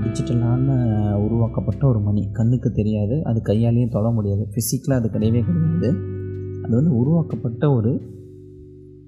டிஜிட்டலான 0.01 1.15
உருவாக்கப்பட்ட 1.15 1.87
ஒரு 1.87 1.99
மணி 1.99 2.31
கண்ணுக்கு 2.31 2.71
தெரியாது 2.71 3.23
அது 3.23 3.41
கையாலேயும் 3.45 3.89
தொட 3.89 4.09
முடியாது. 4.09 4.47
ஃபிசிக்கலாக 4.51 4.93
அது 4.93 5.07
கிடையவே 5.07 5.45
கிடையாது. 5.45 5.89
அது 6.63 6.75
வந்து 6.75 6.95
உருவாக்கப்பட்ட 6.95 7.71
ஒரு 7.71 8.01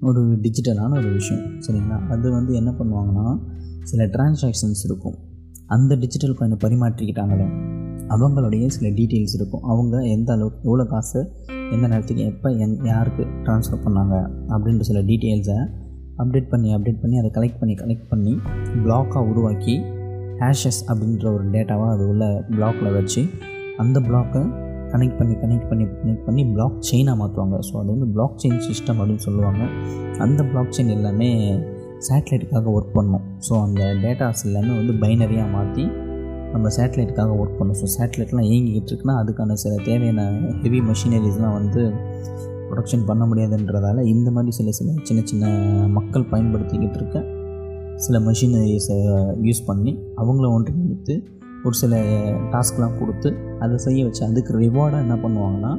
ஒரு 0.00 0.22
டிஜிட்டலான 0.22 0.96
ஒரு 0.96 1.08
விஷயம். 1.12 1.44
சரிங்களா? 1.44 2.08
அது 2.08 2.30
வந்து 2.30 2.54
என்ன 2.54 2.70
பண்ணுவாங்கன்னா 2.70 3.38
சில 3.90 4.04
டிரான்சாக்ஷன்ஸ் 4.14 4.82
இருக்கும். 4.88 5.16
அந்த 5.74 5.92
டிஜிட்டல் 6.02 6.36
காயினை 6.38 6.58
பரிமாற்றிக்கிட்டாங்களோ 6.64 7.46
அவங்களுடைய 8.14 8.64
சில 8.74 8.86
டீட்டெயில்ஸ் 8.98 9.36
இருக்கும். 9.38 9.64
அவங்க 9.72 9.94
எந்த 10.16 10.30
அளவுக்கு 10.36 10.60
எவ்வளோ 10.68 10.84
காசு 10.92 11.20
எந்த 11.74 11.84
நேரத்துக்கு 11.92 12.24
எப்போ 12.32 12.48
எந் 12.64 12.74
யாருக்கு 12.90 13.22
ட்ரான்ஸ்ஃபர் 13.44 13.82
பண்ணாங்க 13.86 14.14
அப்படின்ற 14.54 14.84
சில 14.90 15.00
டீட்டெயில்ஸை 15.10 15.58
அப்டேட் 16.22 16.50
பண்ணி 16.52 16.68
அப்டேட் 16.74 17.00
பண்ணி 17.00 17.16
அதை 17.20 17.30
கலெக்ட் 17.38 17.58
பண்ணி 17.60 17.74
கலெக்ட் 17.80 18.06
பண்ணி 18.08 18.34
பிளாக்காக 18.84 19.22
உருவாக்கி 19.30 19.74
ஹேஷஸ் 20.42 20.80
அப்படின்ற 20.90 21.26
ஒரு 21.36 21.44
டேட்டாவாக 21.54 21.90
அது 21.94 22.04
உள்ள 22.08 22.24
பிளாக்கில் 22.50 22.94
வச்சு 22.98 23.22
அந்த 23.82 24.00
பிளாக்கை 24.08 24.42
கனெக்ட் 24.92 25.18
பண்ணி 25.18 25.34
கனெக்ட் 25.42 25.68
பண்ணி 25.70 25.84
கனெக்ட் 26.00 26.26
பண்ணி 26.26 26.42
பிளாக் 26.54 26.76
செயினாக 26.90 27.16
மாற்றுவாங்க 27.20 27.56
ஸோ 27.68 27.74
அது 27.80 27.88
வந்து 27.94 28.08
பிளாக் 28.14 28.36
செயின் 28.42 28.60
சிஸ்டம் 28.66 28.98
அப்படின்னு 29.00 29.24
சொல்லுவாங்க. 29.28 29.62
அந்த 30.18 30.40
பிளாக் 30.50 30.74
செயின் 30.76 30.92
எல்லாமே 30.96 31.30
சேட்டலைட்டுக்காக 32.06 32.72
ஒர்க் 32.76 32.96
பண்ணும். 32.98 33.24
ஸோ 33.46 33.52
அந்த 33.66 33.82
டேட்டாஸ் 34.04 34.44
எல்லாமே 34.48 34.72
வந்து 34.80 34.94
பைனரியாக 35.04 35.48
மாற்றி 35.54 35.84
நம்ம 36.54 36.68
சேட்டலைட்டுக்காக 36.76 37.32
ஒர்க் 37.42 37.56
பண்ணோம். 37.58 37.78
ஸோ 37.82 37.86
சேட்டலைட்லாம் 37.96 38.48
இயங்கிக்கிட்டு 38.50 38.90
இருக்குன்னா 38.92 39.16
அதுக்கான 39.22 39.56
சில 39.62 39.74
தேவையான 39.88 40.26
ஹெவி 40.62 40.80
மெஷினரிஸ்லாம் 40.90 41.56
வந்து 41.60 41.82
ப்ரொடக்ஷன் 42.68 43.06
பண்ண 43.08 43.24
முடியாதுன்றதால 43.30 44.04
இந்த 44.12 44.28
மாதிரி 44.36 44.52
சில 44.58 44.70
சில 44.78 44.94
சின்ன 45.08 45.20
சின்ன 45.30 45.50
மக்கள் 45.96 46.30
பயன்படுத்திக்கிட்டு 46.32 46.98
இருக்க 47.00 47.18
சில 48.04 48.18
மிஷினரிஸை 48.28 48.96
யூஸ் 49.48 49.66
பண்ணி 49.68 49.92
அவங்கள 50.22 50.46
ஒன்றிணைத்து 50.56 51.14
ஒரு 51.66 51.76
சில 51.82 52.00
டாஸ்க்லாம் 52.52 52.96
கொடுத்து 52.98 53.28
அதை 53.64 53.76
செய்ய 53.84 54.04
வச்சு 54.06 54.22
அதுக்கு 54.26 54.52
ரிவார்டாக 54.64 55.04
என்ன 55.04 55.14
பண்ணுவாங்கன்னா 55.22 55.72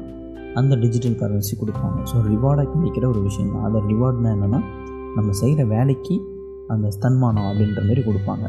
அந்த 0.60 0.74
டிஜிட்டல் 0.84 1.18
கரன்சி 1.22 1.56
கொடுப்பாங்க. 1.62 1.98
ஸோ 2.12 2.16
ரிவார்டாக 2.32 2.68
கிடைக்கிற 2.74 3.06
ஒரு 3.14 3.22
விஷயம் 3.28 3.52
தான். 3.56 3.66
அதை 3.68 3.82
ரிவார்ட்னா 3.92 4.30
என்னென்னா 4.36 4.62
நம்ம 5.16 5.30
செய்கிற 5.42 5.62
வேலைக்கு 5.74 6.16
அந்த 6.74 6.88
ஸ்தன்மானம் 6.96 7.48
அப்படின்ற 7.50 7.82
மாதிரி 7.88 8.02
கொடுப்பாங்க. 8.08 8.46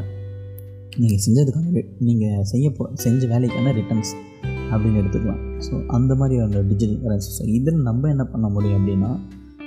நீங்கள் 1.01 1.21
செஞ்சதுக்கான 1.25 1.83
நீங்கள் 2.07 2.45
செய்ய 2.51 2.67
போ 2.77 2.83
செஞ்ச 3.03 3.21
வேலைக்கான 3.33 3.73
ரிட்டர்ன்ஸ் 3.79 4.11
அப்படின்னு 4.71 4.99
எடுத்துக்கலாம். 5.01 5.41
ஸோ 5.65 5.73
அந்த 5.97 6.11
மாதிரி 6.19 6.35
அந்த 6.45 6.59
டிஜிட்டல் 6.71 7.01
கரன்சி 7.03 7.31
ஸோ 7.37 7.45
இதில் 7.57 7.85
நம்ம 7.89 8.09
என்ன 8.13 8.23
பண்ண 8.33 8.47
முடியும் 8.55 8.77
அப்படின்னா 8.79 9.11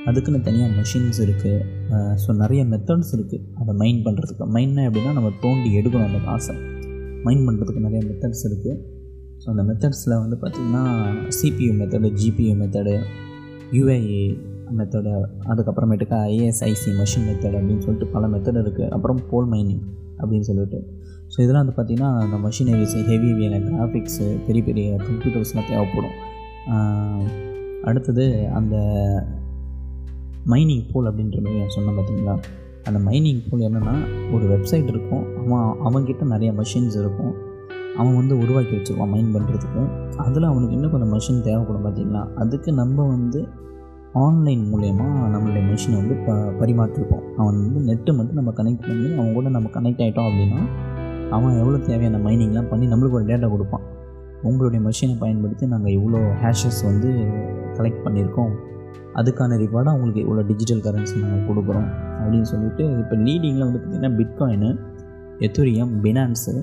அதுக்குன்னு 0.08 0.40
தனியாக 0.46 0.70
மிஷின்ஸ் 0.78 1.20
இருக்குது 1.25 2.16
ஸோ 2.22 2.30
நிறைய 2.42 2.62
மெத்தட்ஸ் 2.72 3.12
இருக்குது 3.16 3.44
அதை 3.61 3.72
மைன் 3.82 4.00
பண்ணுறதுக்கு 4.06 4.46
மைன்னா 4.56 4.84
எப்படின்னா 4.88 5.12
நம்ம 5.18 5.30
தோண்டி 5.44 5.68
எடுக்கணும் 5.80 6.08
அந்த 6.11 6.20
காசை. 6.28 6.54
மைன் 7.26 7.44
பண்ணுறதுக்கு 7.49 7.84
நிறைய 7.88 8.00
மெத்தட்ஸ் 8.08 8.44
இருக்குது 8.49 8.78
ஸோ 9.42 9.49
அந்த 9.52 9.62
மெத்தட்ஸில் 9.68 10.14
வந்து 10.22 10.37
பார்த்திங்கன்னா 10.42 10.82
CPU 11.38 11.70
method 11.80 12.08
GPU 12.22 12.54
method 12.62 12.96
UIA 13.76 14.25
method 14.79 15.12
அதுக்கப்புறமேட்டுக்கா 15.52 16.19
ஐஎஸ்ஐசி 16.35 16.91
machine 17.00 17.26
method 17.29 17.57
அப்படின்னு 17.59 17.85
சொல்லிட்டு 17.87 18.09
பல 18.14 18.29
மெத்தட் 18.35 18.61
இருக்குது 18.62 18.91
அப்புறம் 18.97 19.21
போல் 19.31 19.49
மைனிங் 19.55 19.85
அப்படின்னு 20.21 20.47
சொல்லிட்டு. 20.49 20.81
ஸோ 21.33 21.37
இதெல்லாம் 21.45 21.64
வந்து 21.64 21.76
பார்த்திங்கன்னா 21.76 22.11
அந்த 22.25 22.37
மெஷினரிஸ் 22.47 22.97
ஹெவி 23.11 23.29
ஹெவியான 23.33 23.61
கிராஃபிக்ஸு 23.69 24.26
பெரிய 24.47 24.62
பெரிய 24.69 24.88
கம்ப்யூட்டர்ஸ்லாம் 25.07 25.71
தேவைப்படும். 25.71 26.17
அடுத்தது 27.88 28.26
அந்த 28.59 28.75
மைனிங் 30.52 30.85
போல் 30.93 31.09
அப்படின்ற 31.11 31.38
மாதிரி 31.45 31.62
நான் 31.62 31.75
சொன்னேன் 31.76 31.97
பார்த்தீங்களா 31.99 32.35
அந்த 32.88 32.99
மைனிங் 33.09 33.43
போல் 33.49 33.64
என்னென்னா 33.69 33.97
ஒரு 34.35 34.45
வெப்சைட் 34.52 34.91
இருக்கும். 34.93 35.25
அவன் 35.41 35.67
அவன்கிட்ட 35.88 36.25
நிறைய 36.35 36.52
மெஷின்ஸ் 36.61 36.97
இருக்கும். 37.02 37.33
அவன் 38.00 38.17
வந்து 38.19 38.35
உருவாக்கி 38.43 38.73
வச்சுருவான் 38.76 39.11
மைன் 39.14 39.33
பண்ணுறதுக்கு 39.35 39.83
அதில் 40.25 40.47
அவனுக்கு 40.50 40.76
இன்னும் 40.76 40.93
கொஞ்சம் 40.93 41.12
மெஷின் 41.14 41.43
தேவைப்படும் 41.49 41.85
பார்த்தீங்களா 41.87 42.23
அதுக்கு 42.43 42.71
நம்ம 42.79 43.07
வந்து 43.14 43.41
ஆன்லைன் 44.21 44.64
மூலயமா 44.71 45.07
நம்மளுடைய 45.35 45.62
மிஷினை 45.69 45.95
வந்து 46.00 46.14
ப 46.25 46.33
பரிமாற்றிருப்போம். 46.61 47.23
அவன் 47.40 47.61
வந்து 47.66 47.81
நெட்டு 47.88 48.11
மட்டும் 48.16 48.38
நம்ம 48.40 48.52
கனெக்ட் 48.59 48.85
பண்ணி 48.88 49.07
அவன் 49.19 49.33
கூட 49.37 49.50
நம்ம 49.54 49.69
கனெக்ட் 49.76 50.02
ஆகிட்டோம் 50.04 50.28
அப்படின்னா 50.31 50.62
அவன் 51.37 51.54
எவ்வளோ 51.62 51.78
தேவையான 51.87 52.19
மைனிங்லாம் 52.26 52.69
பண்ணி 52.73 52.87
நம்மளுக்கு 52.92 53.19
ஒரு 53.21 53.26
டேட்டா 53.31 53.49
கொடுப்பான். 53.54 53.85
உங்களுடைய 54.42 54.81
மிஷினை 54.88 55.16
பயன்படுத்தி 55.23 55.66
நாங்கள் 55.66 55.95
இவ்வளோ 55.99 56.21
ஹேஷஸ் 56.42 56.83
வந்து 56.88 57.11
கலெக்ட் 57.78 58.04
பண்ணியிருக்கோம். 58.07 58.52
அதுக்கான 59.21 59.57
ரிவார்டாக 59.64 59.97
உங்களுக்கு 59.97 60.25
இவ்வளோ 60.26 60.45
டிஜிட்டல் 60.50 60.85
கரன்சி 60.87 61.16
நாங்கள் 61.25 61.49
கொடுக்குறோம் 61.49 61.88
அப்படின்னு 62.21 62.49
சொல்லிட்டு 62.52 62.85
இப்போ 63.00 63.16
லீடிங்கில் 63.26 63.66
வந்து 63.69 63.81
பார்த்திங்கன்னா 63.81 64.14
பிட்காயின் 64.21 64.71
எத்தூரியம் 65.47 65.92
பினான்ஸு 66.04 66.54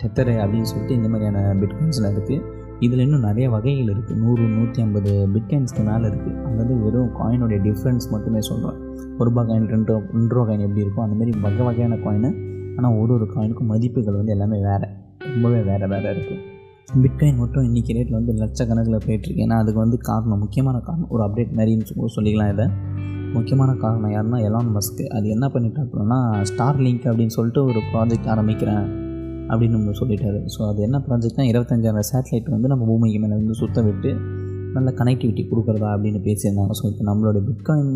டெத்தரு 0.00 0.34
அப்படின்னு 0.42 0.68
சொல்லிட்டு 0.72 0.96
இந்த 0.98 1.08
மாதிரியான 1.12 1.38
பிட்காயின்ஸ்லாம் 1.62 2.14
இருக்குது 2.16 2.38
இதில் 2.80 3.02
இன்னும் 3.04 3.20
நிறைய 3.20 3.50
வகைகள் 3.50 3.90
இருக்குது 3.94 4.18
நூறு 4.24 4.42
நூற்றி 4.48 4.82
ஐம்பது 4.82 5.12
பிட்காயின்ஸ்க்கு 5.34 5.82
மேலே 5.88 6.04
இருக்குது 6.10 6.36
அதாவது 6.38 6.58
வந்து 6.58 6.74
வெறும் 6.84 7.14
காயினுடைய 7.20 7.58
டிஃப்ரென்ஸ் 7.66 8.12
மட்டுமே 8.12 8.40
சொல்கிறேன் 8.40 8.78
ஒரு 9.18 9.30
ரூபா 9.30 9.42
காயின் 9.42 9.70
ரெண்டு 9.74 9.92
ரூபா 9.92 10.04
ரெண்டு 10.18 10.34
ரூபா 10.34 10.44
காயின் 10.48 10.64
எப்படி 10.66 10.80
இருக்கும் 10.80 11.04
அந்தமாரி 11.06 11.32
வகை 11.46 11.64
வகையான 11.68 11.96
காயின் 11.96 12.28
ஆனால் 12.78 12.94
ஒரு 13.00 13.12
ஒரு 13.14 13.26
காயினுக்கும் 13.34 13.70
மதிப்புகள் 13.72 14.14
வந்து 14.14 14.32
எல்லாமே 14.32 14.58
வேறு. 14.68 14.88
ரொம்பவே 15.34 15.62
வேறு 15.62 15.88
வேறு 15.88 16.08
இருக்குது 16.14 16.44
பிட்காயின் 17.04 17.36
மட்டும் 17.36 17.64
இன்றைக்கி 17.64 17.96
ரேட்டில் 17.96 18.18
வந்து 18.18 18.32
லட்சக்கணக்கில் 18.32 19.02
போயிட்டுருக்கு. 19.06 19.42
ஏன்னா 19.46 19.56
அதுக்கு 19.62 19.80
வந்து 19.80 19.98
காரணம் 19.98 20.38
முக்கியமான 20.38 20.80
காரணம் 20.80 21.08
ஒரு 21.08 21.22
அப்டேட் 21.22 21.56
மாதிரின்னு 21.58 22.14
சொல்லிக்கலாம் 22.16 22.52
இதை. 22.54 22.66
முக்கியமான 23.34 23.74
காரணம் 23.74 24.10
யாருன்னா 24.10 24.38
எலான் 24.48 24.70
மஸ்க்கு 24.76 25.06
அது 25.08 25.28
என்ன 25.28 25.46
பண்ணிட்டாருன்னா 25.54 26.20
ஸ்டார் 26.42 26.76
லிங்க் 26.76 27.04
அப்படின்னு 27.10 27.36
சொல்லிட்டு 27.38 27.64
ஒரு 27.64 27.80
ப்ராஜெக்ட் 27.92 28.30
ஆரம்பிக்கிறேன். 28.34 28.86
அப்படின்னு 29.50 29.76
நம்ம 29.78 29.94
சொல்லிட்டாரு. 30.00 30.40
ஸோ 30.54 30.60
அது 30.70 30.80
என்ன 30.86 30.98
ப்ராஜெக்ட்னா 31.06 31.44
இருபத்தஞ்சாயிரம் 31.52 32.08
சேட்டலைட் 32.12 32.48
வந்து 32.54 32.70
நம்ம 32.72 32.86
பூமிக்கு 32.90 33.20
மேலே 33.24 33.34
வந்து 33.40 33.56
சுத்த 33.60 33.82
விட்டு 33.88 34.12
நல்ல 34.76 34.88
கனெக்டிவிட்டி 34.98 35.42
கொடுக்குறதா 35.50 35.90
அப்படின்னு 35.96 36.20
பேசியிருந்தாங்க. 36.26 36.74
ஸோ 36.80 36.84
இப்போ 36.90 37.04
நம்மளுடைய 37.10 37.42
பிட்காயின் 37.48 37.94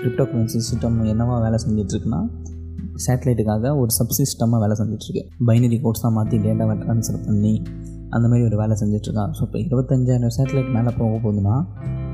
கிரிப்டோ 0.00 0.24
கரன்சி 0.32 0.58
சிஸ்டம் 0.68 0.98
என்னவா 1.12 1.36
வேலை 1.44 1.58
செஞ்சிட்ருக்குன்னா 1.64 2.20
சேட்டலைட்டுக்காக 3.04 3.70
ஒரு 3.82 3.90
சப்சிஸ்டமாக 3.98 4.58
வேலை 4.62 4.74
செஞ்சிட்ருக்கு. 4.80 5.22
பைனரி 5.48 5.78
கோட்ஸாக 5.84 6.10
மாற்றி 6.16 6.38
டேட்டாவை 6.46 6.74
ட்ரான்ஸ்ஃபர் 6.82 7.22
பண்ணி 7.28 7.54
அந்த 8.16 8.24
மாதிரி 8.30 8.44
ஒரு 8.48 8.56
வேலை 8.62 8.74
செஞ்சிட்ருக்கான் 8.80 9.30
ஸோ 9.36 9.42
இப்போ 9.46 9.58
இருபத்தஞ்சாயிரம் 9.66 10.34
சேட்டலைட் 10.36 10.70
மேலே 10.76 10.90
போக 10.98 11.14
போகுதுன்னா 11.24 11.54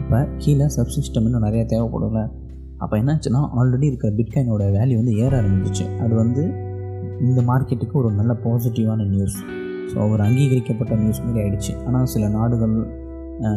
இப்போ 0.03 0.21
கீழே 0.43 0.67
சப்சிஸ்டம் 0.77 1.27
இன்னும் 1.29 1.45
நிறையா 1.47 1.65
தேவைப்படும்ல. 1.73 2.21
அப்போ 2.83 2.95
என்னாச்சுன்னா 3.01 3.41
ஆல்ரெடி 3.61 3.87
இருக்கிற 3.91 4.11
பிட்காயினோட 4.19 4.65
வேல்யூ 4.77 4.97
வந்து 5.01 5.15
ஏற 5.25 5.33
ஆரம்பிச்சிச்சு. 5.41 5.87
அது 6.05 6.15
வந்து 6.23 6.43
இந்த 7.27 7.41
மார்க்கெட்டுக்கு 7.51 7.97
ஒரு 8.03 8.11
நல்ல 8.21 8.33
பாசிட்டிவான 8.45 9.07
நியூஸ் 9.15 9.39
ஸோ 9.91 9.99
ஒரு 10.13 10.23
அங்கீகரிக்கப்பட்ட 10.29 10.95
நியூஸ் 11.03 11.23
மாதிரி 11.27 11.41
ஆகிடுச்சு 11.43 11.73
ஆனால் 11.87 12.09
சில 12.15 12.25
நாடுகள் 12.39 12.75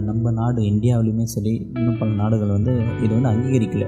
நம்ம 0.08 0.32
நாடு 0.40 0.62
இந்தியாவிலையுமே 0.72 1.24
சரி 1.34 1.54
இன்னும் 1.78 1.98
பல 2.00 2.10
நாடுகள் 2.20 2.52
வந்து 2.56 2.74
இது 3.04 3.12
வந்து 3.18 3.30
அங்கீகரிக்கலை. 3.32 3.88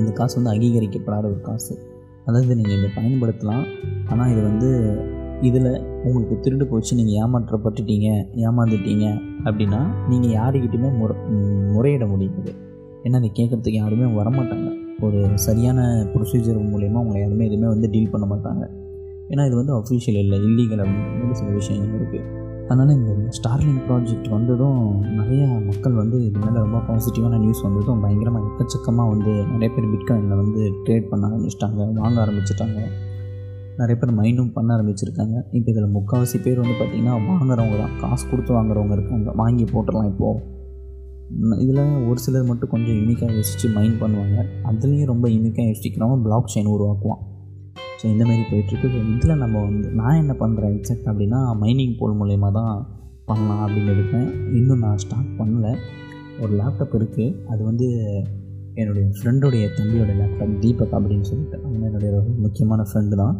இந்த 0.00 0.10
காசு 0.18 0.34
வந்து 0.38 0.52
அங்கீகரிக்கப்படாத 0.52 1.24
ஒரு 1.32 1.40
காசு. 1.48 1.74
அதாவது 2.26 2.52
நீங்கள் 2.60 2.76
இதை 2.78 2.88
பயன்படுத்தலாம். 2.96 3.64
ஆனால் 4.10 4.30
இது 4.32 4.42
வந்து 4.50 4.70
இதில் 5.48 5.68
உங்களுக்கு 6.06 6.34
திருண்டு 6.44 6.66
போச்சு 6.70 6.92
நீங்கள் 7.00 7.18
ஏமாற்றப்பட்டுட்டீங்க 7.22 8.08
ஏமாந்துட்டீங்க 8.46 9.06
அப்படின்னா 9.46 9.80
நீங்கள் 10.12 10.34
யாருக்கிட்டையுமே 10.38 10.90
முறை 11.00 11.16
முறையிட 11.74 12.06
முடியாது. 12.12 12.52
ஏன்னா 13.04 13.18
அதை 13.20 13.30
கேட்குறதுக்கு 13.38 13.80
யாருமே 13.82 14.08
வரமாட்டாங்க. 14.20 14.70
ஒரு 15.06 15.20
சரியான 15.46 15.80
ப்ரொசீஜர் 16.14 16.60
மூலயமா 16.72 17.00
அவங்களை 17.00 17.20
யாருமே 17.24 17.46
எதுவுமே 17.50 17.68
வந்து 17.74 17.90
டீல் 17.94 18.12
பண்ண 18.14 18.26
மாட்டாங்க. 18.32 18.64
ஏன்னா 19.32 19.46
இது 19.46 19.56
வந்து 19.56 19.74
அஃபிஷியல் 19.80 20.18
இல்லை 20.22 20.38
இல்லீகல் 20.48 20.82
அப்படின்னு 20.84 21.36
சில 21.40 21.50
விஷயங்கள் 21.50 21.98
இருக்குது 22.00 22.42
அதனால் 22.68 22.90
இந்த 22.96 23.12
ஸ்டார்லிங் 23.36 23.80
ப்ராஜெக்ட் 23.86 24.28
வந்ததும் 24.34 24.82
நிறைய 25.18 25.46
மக்கள் 25.70 25.92
வந்து 25.92 26.24
இது 26.26 26.38
மேலே 26.44 26.58
ரொம்ப 26.66 26.78
பாசிட்டிவான 26.88 27.38
நியூஸ் 27.38 27.62
வந்ததும் 27.62 28.00
பயங்கரமாக 28.04 28.48
எக்கச்சக்கமாக 28.50 29.08
வந்து 29.14 29.32
நிறைய 29.50 29.68
பேர் 29.74 29.90
பிட்காயினில் 29.94 30.40
வந்து 30.42 30.62
ட்ரேட் 30.84 31.10
பண்ண 31.10 31.28
ஆரம்பிச்சிட்டாங்க 31.28 31.80
வாங்க 32.04 32.18
ஆரம்பிச்சிட்டாங்க. 32.24 32.78
நிறைய 33.80 33.96
பேர் 34.00 34.16
மைண்டும் 34.20 34.50
பண்ண 34.56 34.76
ஆரம்பிச்சிருக்காங்க. 34.76 35.36
இப்போ 35.58 35.70
இதில் 35.72 35.94
முக்கால்வாசி 35.96 36.38
பேர் 36.46 36.62
வந்து 36.62 36.76
பார்த்திங்கன்னா 36.80 37.14
வாங்குறவங்க 37.28 37.76
தான். 37.82 37.94
காசு 38.02 38.24
கொடுத்து 38.30 38.52
வாங்குறவங்க 38.58 38.92
இருக்காங்க. 38.92 39.30
வாங்கி 39.42 39.64
போட்டுடலாம் 39.64 40.10
இப்போது 40.12 40.40
இதில் 41.64 41.84
ஒரு 42.08 42.18
சிலர் 42.24 42.48
மட்டும் 42.50 42.70
கொஞ்சம் 42.74 42.96
யூனிக்காக 43.00 43.32
யோசித்து 43.32 43.68
மைண்ட் 43.76 44.00
பண்ணுவாங்க. 44.02 44.38
அதுலேயும் 44.70 45.10
ரொம்ப 45.12 45.28
யூனிக்காக 45.28 45.66
யோசிக்கிறவங்க 45.72 46.18
பிளாக் 46.26 46.52
செயின் 46.54 46.74
உருவாக்குவான். 46.74 47.22
ஸோ 47.98 48.04
இந்த 48.04 48.24
மாதிரி 48.24 48.44
போயிட்டுருக்கு. 48.50 49.16
இதில் 49.16 49.36
நம்ம 49.36 49.62
வந்து 49.62 49.88
நான் 49.90 50.20
என்ன 50.22 50.34
பண்ணுறேன் 50.40 50.74
எக்ஸாக்ட் 50.78 51.08
அப்படின்னா 51.10 51.40
மைனிங் 51.62 51.96
போல் 51.98 52.18
மூலயமா 52.20 52.52
தான் 52.52 52.74
பண்ணலாம் 53.24 53.62
அப்படின்னு 53.66 53.92
இருக்கேன். 53.96 54.54
இன்னும் 54.58 54.78
நான் 54.78 54.96
ஸ்டார்ட் 54.96 55.30
பண்ணல. 55.38 55.68
ஒரு 56.40 56.52
லேப்டாப் 56.60 56.94
இருக்குது 56.98 57.34
அது 57.48 57.64
வந்து 57.64 57.86
என்னுடைய 58.74 59.04
ஃப்ரெண்டோடைய 59.16 59.64
தம்பியோட 59.78 60.12
லேப்டாப் 60.20 60.58
தீபக் 60.58 60.94
அப்படின்னு 60.98 61.26
சொல்லிட்டு. 61.30 61.58
அவன் 61.64 61.82
என்னுடைய 61.82 62.12
ஒரு 62.12 62.30
முக்கியமான 62.44 62.84
ஃப்ரெண்டு 62.90 63.14
தான். 63.14 63.36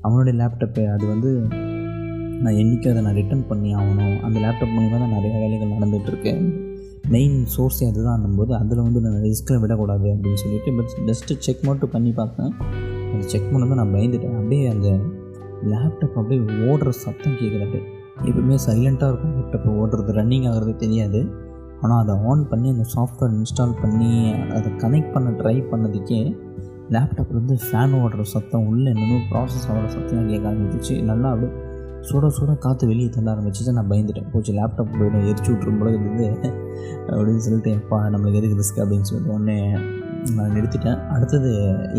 அவனுடைய 0.00 0.34
லேப்டாப்பு 0.42 0.82
அது 0.94 1.06
வந்து 1.06 1.30
நான் 2.44 2.58
என்றைக்கும் 2.60 2.92
அதை 2.92 3.02
நான் 3.02 3.18
ரிட்டர்ன் 3.20 3.46
பண்ணி 3.46 3.74
ஆகணும்? 3.74 4.14
அந்த 4.26 4.36
லேப்டாப் 4.44 4.74
மூலிமா 4.76 4.98
தான் 4.98 5.14
நிறைய 5.16 5.32
வேலைகள் 5.38 5.74
நடந்துகிட்ருக்கு. 5.76 6.32
மெயின் 7.08 7.36
சோர்ஸே 7.56 7.86
அதுதான். 7.90 8.36
போது 8.36 8.54
அதில் 8.54 8.84
வந்து 8.86 9.00
நான் 9.00 9.20
ரிஸ்க்கில் 9.26 9.60
விடக்கூடாது 9.60 10.08
அப்படின்னு 10.14 10.40
சொல்லிட்டு 10.44 10.72
பட் 10.78 10.94
ஜஸ்ட்டு 11.10 11.38
செக் 11.38 11.62
மட்டும் 11.62 11.94
பண்ணி 11.96 12.12
பார்த்தேன். 12.12 12.52
அது 13.14 13.22
செக் 13.22 13.48
பண்ணும்போது 13.52 13.74
நான் 13.74 13.94
பயந்துட்டேன். 13.94 14.36
அப்படியே 14.36 14.66
அந்த 14.66 14.88
லேப்டாப் 15.64 16.14
அப்படியே 16.14 16.40
ஓடுற 16.40 16.88
சத்தம் 16.88 17.32
கேட்குது 17.32 17.64
அப்படியே. 17.66 17.84
எப்பவுமே 18.24 18.58
சைலண்ட்டாக 18.66 19.08
இருக்கும் 19.10 19.36
லேப்டாப் 19.36 19.70
ஓடுறது. 19.82 20.12
ரன்னிங் 20.20 20.46
ஆகிறது 20.48 20.76
தெரியாது. 20.76 21.48
ஆனால் 21.80 22.02
அதை 22.02 22.14
ஆன் 22.26 22.48
பண்ணி 22.48 22.68
அந்த 22.68 22.84
சாஃப்ட்வேர் 22.94 23.34
இன்ஸ்டால் 23.38 23.74
பண்ணி 23.82 24.32
அதை 24.32 24.72
கனெக்ட் 24.72 25.12
பண்ண 25.12 25.30
ட்ரை 25.30 25.56
பண்ணதுக்கே 25.72 26.38
லேப்டாப்பில் 26.90 27.38
வந்து 27.40 27.54
ஃபேன் 27.54 27.94
ஓடுற 28.04 28.22
சத்தம் 28.22 28.66
உள்ளே 28.66 28.90
என்னென்னோ 28.90 29.18
ப்ராசஸ் 29.30 29.66
ஆகிற 29.68 29.88
சத்தம் 29.88 30.28
கேட்க 30.28 30.50
ஆரம்பிச்சிச்சு. 30.50 31.02
நல்லா 31.02 31.30
அப்படியே 31.30 31.58
சுட 32.00 32.30
சுட 32.36 32.58
காற்று 32.58 32.86
வெளியே 32.86 33.08
தள்ள 33.08 33.32
ஆரம்பிச்சிச்சு. 33.32 33.72
நான் 33.72 33.90
பயந்துட்டேன். 33.90 34.30
போச்சு 34.32 34.52
லேப்டாப் 34.52 34.92
போய்டும் 34.98 35.28
எரிச்சு 35.30 35.50
விட்ரும் 35.50 35.78
போல 35.78 35.90
இது 35.90 36.30
அப்படின்னு 37.06 37.44
சொல்லிட்டு 37.46 37.70
எப்பா 37.74 37.98
நம்மளுக்கு 37.98 38.40
எதுக்கு 38.40 38.58
ரிஸ்க் 38.60 38.82
அப்படின்னு 38.84 39.08
சொல்லிட்டு 39.10 39.34
ஒன்று 39.34 39.56
நான் 40.36 40.52
நிறுத்திட்டேன். 40.56 40.98
அடுத்தது 41.14 41.50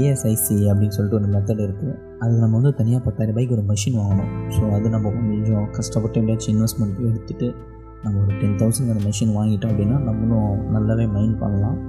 ஏஎஸ்ஐசி 0.02 0.56
அப்படின்னு 0.72 0.96
சொல்லிட்டு 0.98 1.18
ஒரு 1.20 1.28
மெத்தட் 1.36 1.64
இருக்குது 1.66 1.94
அது 2.24 2.34
நம்ம 2.44 2.54
வந்து 2.60 2.72
தனியாக 2.80 3.02
பத்தாயிரம் 3.06 3.34
ரூபாய்க்கு 3.34 3.56
ஒரு 3.58 3.64
மிஷின் 3.72 3.98
வாங்கணும். 4.02 4.32
ஸோ 4.56 4.62
அது 4.78 4.90
நம்ம 4.96 5.12
கொஞ்சம் 5.18 5.66
கஷ்டப்பட்டு 5.78 6.20
எப்படியாச்சும் 6.20 6.54
இன்வெஸ்ட்மெண்ட் 6.56 7.00
எடுத்துகிட்டு 7.10 7.48
நம்ம 8.04 8.20
ஒரு 8.24 8.36
டென் 8.42 8.56
தௌசண்ட் 8.62 8.92
அந்த 8.94 9.04
மிஷின் 9.08 9.34
வாங்கிட்டோம் 9.38 9.72
அப்படின்னா 9.74 9.98
நம்மளும் 10.08 10.52
நல்லாவே 10.76 11.06
மைண்ட் 11.16 11.38
பண்ணலாம். 11.44 11.80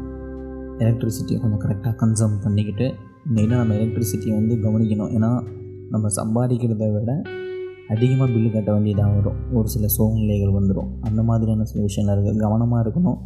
எலக்ட்ரிசிட்டியை 0.84 1.38
கொஞ்சம் 1.42 1.62
கரெக்டாக 1.64 1.94
கன்சர்ம் 2.02 2.36
பண்ணிக்கிட்டு 2.46 2.86
மெயினாக 3.36 3.60
நம்ம 3.62 3.74
எலக்ட்ரிசிட்டியை 3.80 4.34
வந்து 4.40 4.54
கவனிக்கணும். 4.66 5.10
ஏன்னா 5.16 5.30
நம்ம 5.94 6.08
சம்பாதிக்கிறத 6.20 6.84
விட 6.96 7.12
அதிகமாக 7.94 8.28
பில்லு 8.32 8.50
கட்ட 8.50 8.70
வேண்டியதாக 8.72 9.14
வரும். 9.16 9.38
ஒரு 9.58 9.68
சில 9.68 9.86
சூழ்நிலைகள் 9.96 10.56
வந்துடும் 10.58 10.90
அந்த 11.08 11.22
மாதிரியான 11.22 11.64
சில 11.70 11.80
விஷயங்கள் 11.88 12.14
இருக்குது 12.16 12.44
கவனமாக 12.46 12.82
இருக்கணும். 12.84 13.18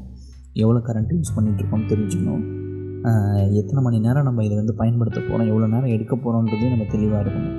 எவ்வளோ 0.62 0.80
கரண்ட் 0.88 1.12
யூஸ் 1.16 1.34
பண்ணிகிட்ருக்கோம்னு 1.36 1.90
தெரிஞ்சுக்கணும். 1.92 2.44
எத்தனை 3.60 3.80
மணி 3.86 3.98
நேரம் 4.04 4.26
நம்ம 4.28 4.44
இதை 4.46 4.54
வந்து 4.60 4.74
பயன்படுத்த 4.78 5.18
போகிறோம் 5.20 5.48
எவ்வளோ 5.50 5.66
நேரம் 5.74 5.92
எடுக்க 5.96 6.14
போகிறோன்றதையும் 6.16 6.72
நம்ம 6.74 6.86
தெளிவாக 6.94 7.18
இருக்கணும். 7.24 7.56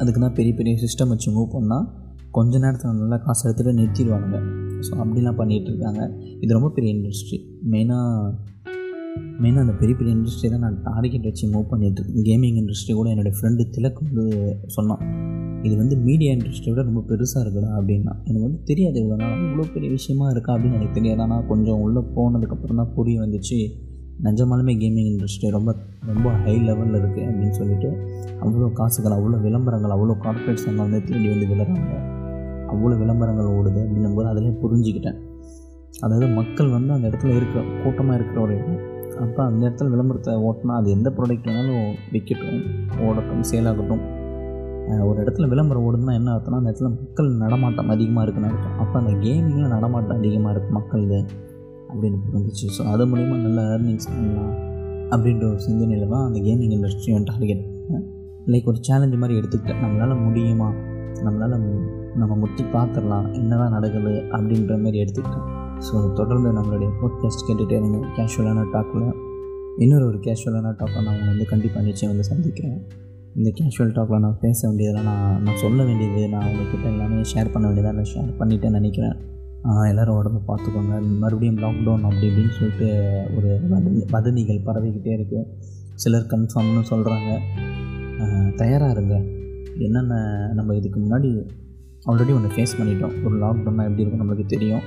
அதுக்கு 0.00 0.20
தான் 0.24 0.36
பெரிய 0.38 0.52
பெரிய 0.58 0.74
சிஸ்டம் 0.82 1.12
வச்சு 1.12 1.28
மூவ் 1.36 1.54
பண்ணால் 1.54 1.86
கொஞ்ச 2.36 2.58
நேரத்தில் 2.64 2.98
நல்லா 3.02 3.18
காசு 3.24 3.42
எடுத்துகிட்டு 3.46 3.78
நிறுத்திடுவாங்க 3.78 4.36
ஸோ 4.86 4.92
அப்படிலாம் 5.02 5.38
பண்ணிகிட்டு 5.40 5.70
இருக்காங்க. 5.72 6.02
இது 6.42 6.50
ரொம்ப 6.58 6.68
பெரிய 6.76 6.90
இண்டஸ்ட்ரி 6.96 7.38
மெயினாக 7.72 8.34
மெயினாக 9.42 9.64
அந்த 9.66 9.74
பெரிய 9.80 9.94
பெரிய 9.98 10.12
இண்டஸ்ட்ரி 10.16 10.48
தான் 10.54 10.64
நான் 10.66 10.76
டார்கெட் 10.88 11.26
வச்சு 11.28 11.44
மூவ் 11.54 11.70
பண்ணிட்டுருக்கேன் 11.72 12.26
கேமிங் 12.28 12.58
இண்டஸ்ட்ரி 12.62 12.94
கூட 12.98 13.08
என்னுடைய 13.14 13.34
ஃப்ரெண்டு 13.38 13.64
திலக் 13.76 14.00
வந்து 14.06 14.24
சொன்னான். 14.76 15.02
இது 15.66 15.74
வந்து 15.82 15.96
மீடியா 16.06 16.30
இண்டஸ்ட்ரியோட 16.36 16.82
ரொம்ப 16.88 17.02
பெருசாக 17.10 17.42
இருக்குதா 17.44 17.70
அப்படின்னா. 17.78 18.12
எனக்கு 18.26 18.46
வந்து 18.48 18.60
தெரியாது 18.70 18.98
இவ்வளோ 19.02 19.18
நாள். 19.22 19.36
இவ்வளோ 19.46 19.66
பெரிய 19.74 19.90
விஷயமா 19.98 20.26
இருக்கா 20.34 20.50
அப்படின்னு 20.54 20.78
எனக்கு 20.80 20.96
தெரியாது. 20.98 21.20
ஆனால் 21.26 21.44
கொஞ்சம் 21.52 21.80
உள்ளே 21.86 22.02
போனதுக்கப்புறம் 22.16 22.80
தான் 22.82 22.92
புரிய 22.98 23.18
வந்துச்சு. 23.24 23.60
நிஜமாலுமே 24.24 24.72
கேமிங் 24.82 25.08
இண்டஸ்ட்ரி 25.12 25.48
ரொம்ப 25.56 25.70
ரொம்ப 26.10 26.28
ஹை 26.44 26.54
லெவலில் 26.66 26.98
இருக்குது 27.00 27.26
அப்படின்னு 27.30 27.56
சொல்லிட்டு 27.60 27.88
அவ்வளோ 28.42 28.68
காசுகள் 28.78 29.16
அவ்வளோ 29.16 29.38
விளம்பரங்கள் 29.46 29.94
அவ்வளோ 29.96 30.14
கார்பரேட்ஸ் 30.24 30.66
அங்கே 30.70 30.82
வந்து 30.86 31.00
தேடி 31.08 31.28
வந்து 31.32 31.48
விழுறாங்க 31.52 31.96
அவ்வளோ 32.72 32.94
விளம்பரங்கள் 33.02 33.54
ஓடுது 33.56 33.80
அப்படின்னும் 33.84 34.16
போது 34.18 34.28
அதிலே 34.32 34.52
புரிஞ்சுக்கிட்டேன். 34.62 35.18
அதாவது 36.04 36.26
மக்கள் 36.38 36.74
வந்து 36.76 36.92
அந்த 36.94 37.06
இடத்துல 37.10 37.34
இருக்க 37.38 37.62
கூட்டமாக 37.82 38.16
இருக்கிற 38.18 38.40
ஒரு 38.46 38.54
இடம். 38.58 38.80
அப்போ 39.24 39.40
அந்த 39.48 39.60
இடத்துல 39.66 39.90
விளம்பரத்தை 39.94 40.32
ஓட்டினா 40.48 40.74
அது 40.80 40.88
எந்த 40.96 41.08
ப்ராடக்ட் 41.18 41.48
வேணாலும் 41.50 41.86
விற்கட்டும் 42.14 42.62
ஓடட்டும் 43.06 43.44
சேல் 43.50 43.68
ஆகட்டும். 43.70 44.02
ஒரு 45.08 45.18
இடத்துல 45.22 45.46
விளம்பரம் 45.52 45.84
ஓடுதுன்னா 45.86 46.14
என்ன 46.18 46.32
அர்த்தம்னா 46.34 46.58
அந்த 46.62 46.70
இடத்துல 46.70 46.90
மக்கள் 46.96 47.30
நடமாட்டம் 47.44 47.92
அதிகமாக 47.94 48.24
இருக்குன்னு 48.24 48.50
அர்த்தம். 48.50 48.76
அப்போ 48.82 48.96
அந்த 49.02 49.12
கேமிங்கில் 49.24 49.74
நடமாட்டம் 49.76 50.18
அதிகமாக 50.20 50.52
இருக்குது 50.54 50.78
மக்கள்து 50.78 51.18
அப்படின்னு 51.96 52.20
புரிஞ்சிச்சு. 52.28 52.68
ஸோ 52.78 52.84
அது 52.92 53.06
மூலிமா 53.12 53.36
நல்ல 53.46 53.60
ஏர்னிங்ஸ் 53.74 54.08
பண்ணலாம் 54.12 54.54
அப்படின்ற 55.12 55.44
ஒரு 55.52 55.60
சிந்தனையில் 55.68 56.08
தான் 56.14 56.24
அந்த 56.28 56.38
கேமிங் 56.46 56.74
இண்டஸ்ட்ரியை 56.76 57.18
டார்கெட் 57.32 57.64
லைக் 58.52 58.68
ஒரு 58.72 58.80
சேலஞ்சு 58.88 59.16
மாதிரி 59.20 59.38
எடுத்துக்கிட்டேன். 59.40 59.80
நம்மளால் 59.84 60.22
முடியுமா? 60.24 60.68
நம்மளால் 61.26 61.54
நம்ம 62.20 62.32
முட்டி 62.42 62.64
பார்த்துடலாம். 62.74 63.26
என்ன 63.38 63.56
தான் 63.56 63.72
நடக்குது 63.76 64.12
அப்படின்ற 64.36 64.74
மாதிரி 64.82 64.98
எடுத்துக்கிட்டேன். 65.04 65.46
ஸோ 65.86 65.94
தொடர்ந்து 66.18 66.50
நம்மளுடைய 66.58 66.90
போட்காஸ்ட் 67.00 67.46
கேட்டுகிட்டே 67.48 67.78
இருங்க. 67.80 67.98
கேஷுவலான 68.16 68.66
டாக்கில் 68.74 69.08
இன்னொரு 69.84 70.04
ஒரு 70.10 70.18
கேஷுவலான 70.26 70.74
டாக்கை 70.80 71.00
நான் 71.06 71.14
உங்களை 71.14 71.30
வந்து 71.32 71.46
கண்டிப்பாக 71.52 71.84
நிச்சயம் 71.88 72.12
வந்து 72.12 72.26
சந்திக்கிறேன். 72.32 72.78
இந்த 73.38 73.50
கேஷுவல் 73.58 73.94
டாக்கில் 73.96 74.22
நான் 74.26 74.38
பேச 74.44 74.58
வேண்டியதெல்லாம் 74.68 75.08
நான் 75.10 75.42
நான் 75.46 75.60
சொல்ல 75.64 75.80
வேண்டியது 75.88 76.22
நான் 76.34 76.46
உங்கள்கிட்ட 76.50 76.86
எல்லாமே 76.92 77.18
ஷேர் 77.32 77.52
பண்ண 77.54 77.64
வேண்டியதாக 77.68 77.96
நான் 77.98 78.12
ஷேர் 78.14 78.30
பண்ணிட்டேன்னு 78.40 78.78
நினைக்கிறேன். 78.80 79.16
எல்லோரும் 79.90 80.18
உடம்பு 80.20 80.40
பார்த்துக்கோங்க. 80.48 80.96
மறுபடியும் 81.22 81.60
லாக்டவுன் 81.64 82.04
அப்படி 82.08 82.26
இப்படின்னு 82.28 82.56
சொல்லிட்டு 82.58 82.88
ஒரு 83.36 83.50
வதந்தி 83.72 84.02
வதந்திகள் 84.14 84.66
பரவிக்கிட்டே 84.68 85.12
இருக்குது 85.18 85.46
சிலர் 86.02 86.30
கன்ஃபார்ம்னு 86.32 86.84
சொல்கிறாங்க 86.90 87.30
தயாராக 88.60 88.94
இருங்க. 88.96 89.16
என்னென்ன 89.86 90.14
நம்ம 90.58 90.74
இதுக்கு 90.80 90.98
முன்னாடி 91.04 91.30
ஆல்ரெடி 92.10 92.32
ஒன்று 92.36 92.54
ஃபேஸ் 92.54 92.76
பண்ணிட்டோம். 92.78 93.14
ஒரு 93.26 93.34
லாக்டவுன்னா 93.44 93.86
எப்படி 93.88 94.02
இருக்கும் 94.02 94.22
நம்மளுக்கு 94.22 94.46
தெரியும். 94.54 94.84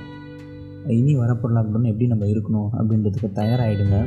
இனி 0.98 1.12
வரப்போகிற 1.22 1.54
லாக்டவுன் 1.58 1.90
எப்படி 1.92 2.06
நம்ம 2.12 2.26
இருக்கணும் 2.34 2.70
அப்படின்றதுக்கு 2.78 3.30
தயாராகிடுங்க 3.40 3.98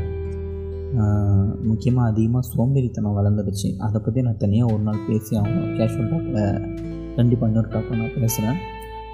முக்கியமாக 1.70 2.10
அதிகமாக 2.12 2.48
சோம்பேறித்தனம் 2.54 3.18
வளர்ந்துடுச்சு. 3.20 3.70
அதை 3.86 3.98
பற்றி 4.06 4.22
நான் 4.28 4.42
தனியாக 4.44 4.74
ஒரு 4.74 4.84
நாள் 4.88 5.06
பேசி 5.10 5.32
ஆகணும். 5.40 5.70
கேஷுவல் 5.78 6.12
டாக்கில் 6.12 6.42
கண்டிப்பாக 7.18 7.50
இன்னொரு 7.52 7.70
டாக்கில் 7.76 8.02
நான் 8.02 8.18
பேசுகிறேன் 8.24 8.60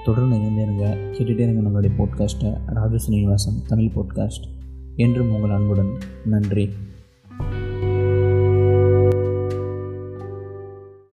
தொடர்ந்து 0.06 0.36
இணைந்தே 0.36 0.62
இருங்க 0.62 0.98
கேட்டுகிட்டே 1.12 1.40
இருங்க 1.40 1.70
நம்மளுடைய 1.70 1.92
போட்காஸ்ட்டை 1.98 2.60
ராஜு 2.66 3.00
ஸ்ரீனிவாசன் 3.00 3.54
தமிழ் 3.68 3.92
போட்காஸ்ட் 3.96 4.44
என்றும் 4.96 5.32
உங்கள் 5.32 5.50
அன்புடன் 5.50 5.98
நன்றி. 6.26 6.70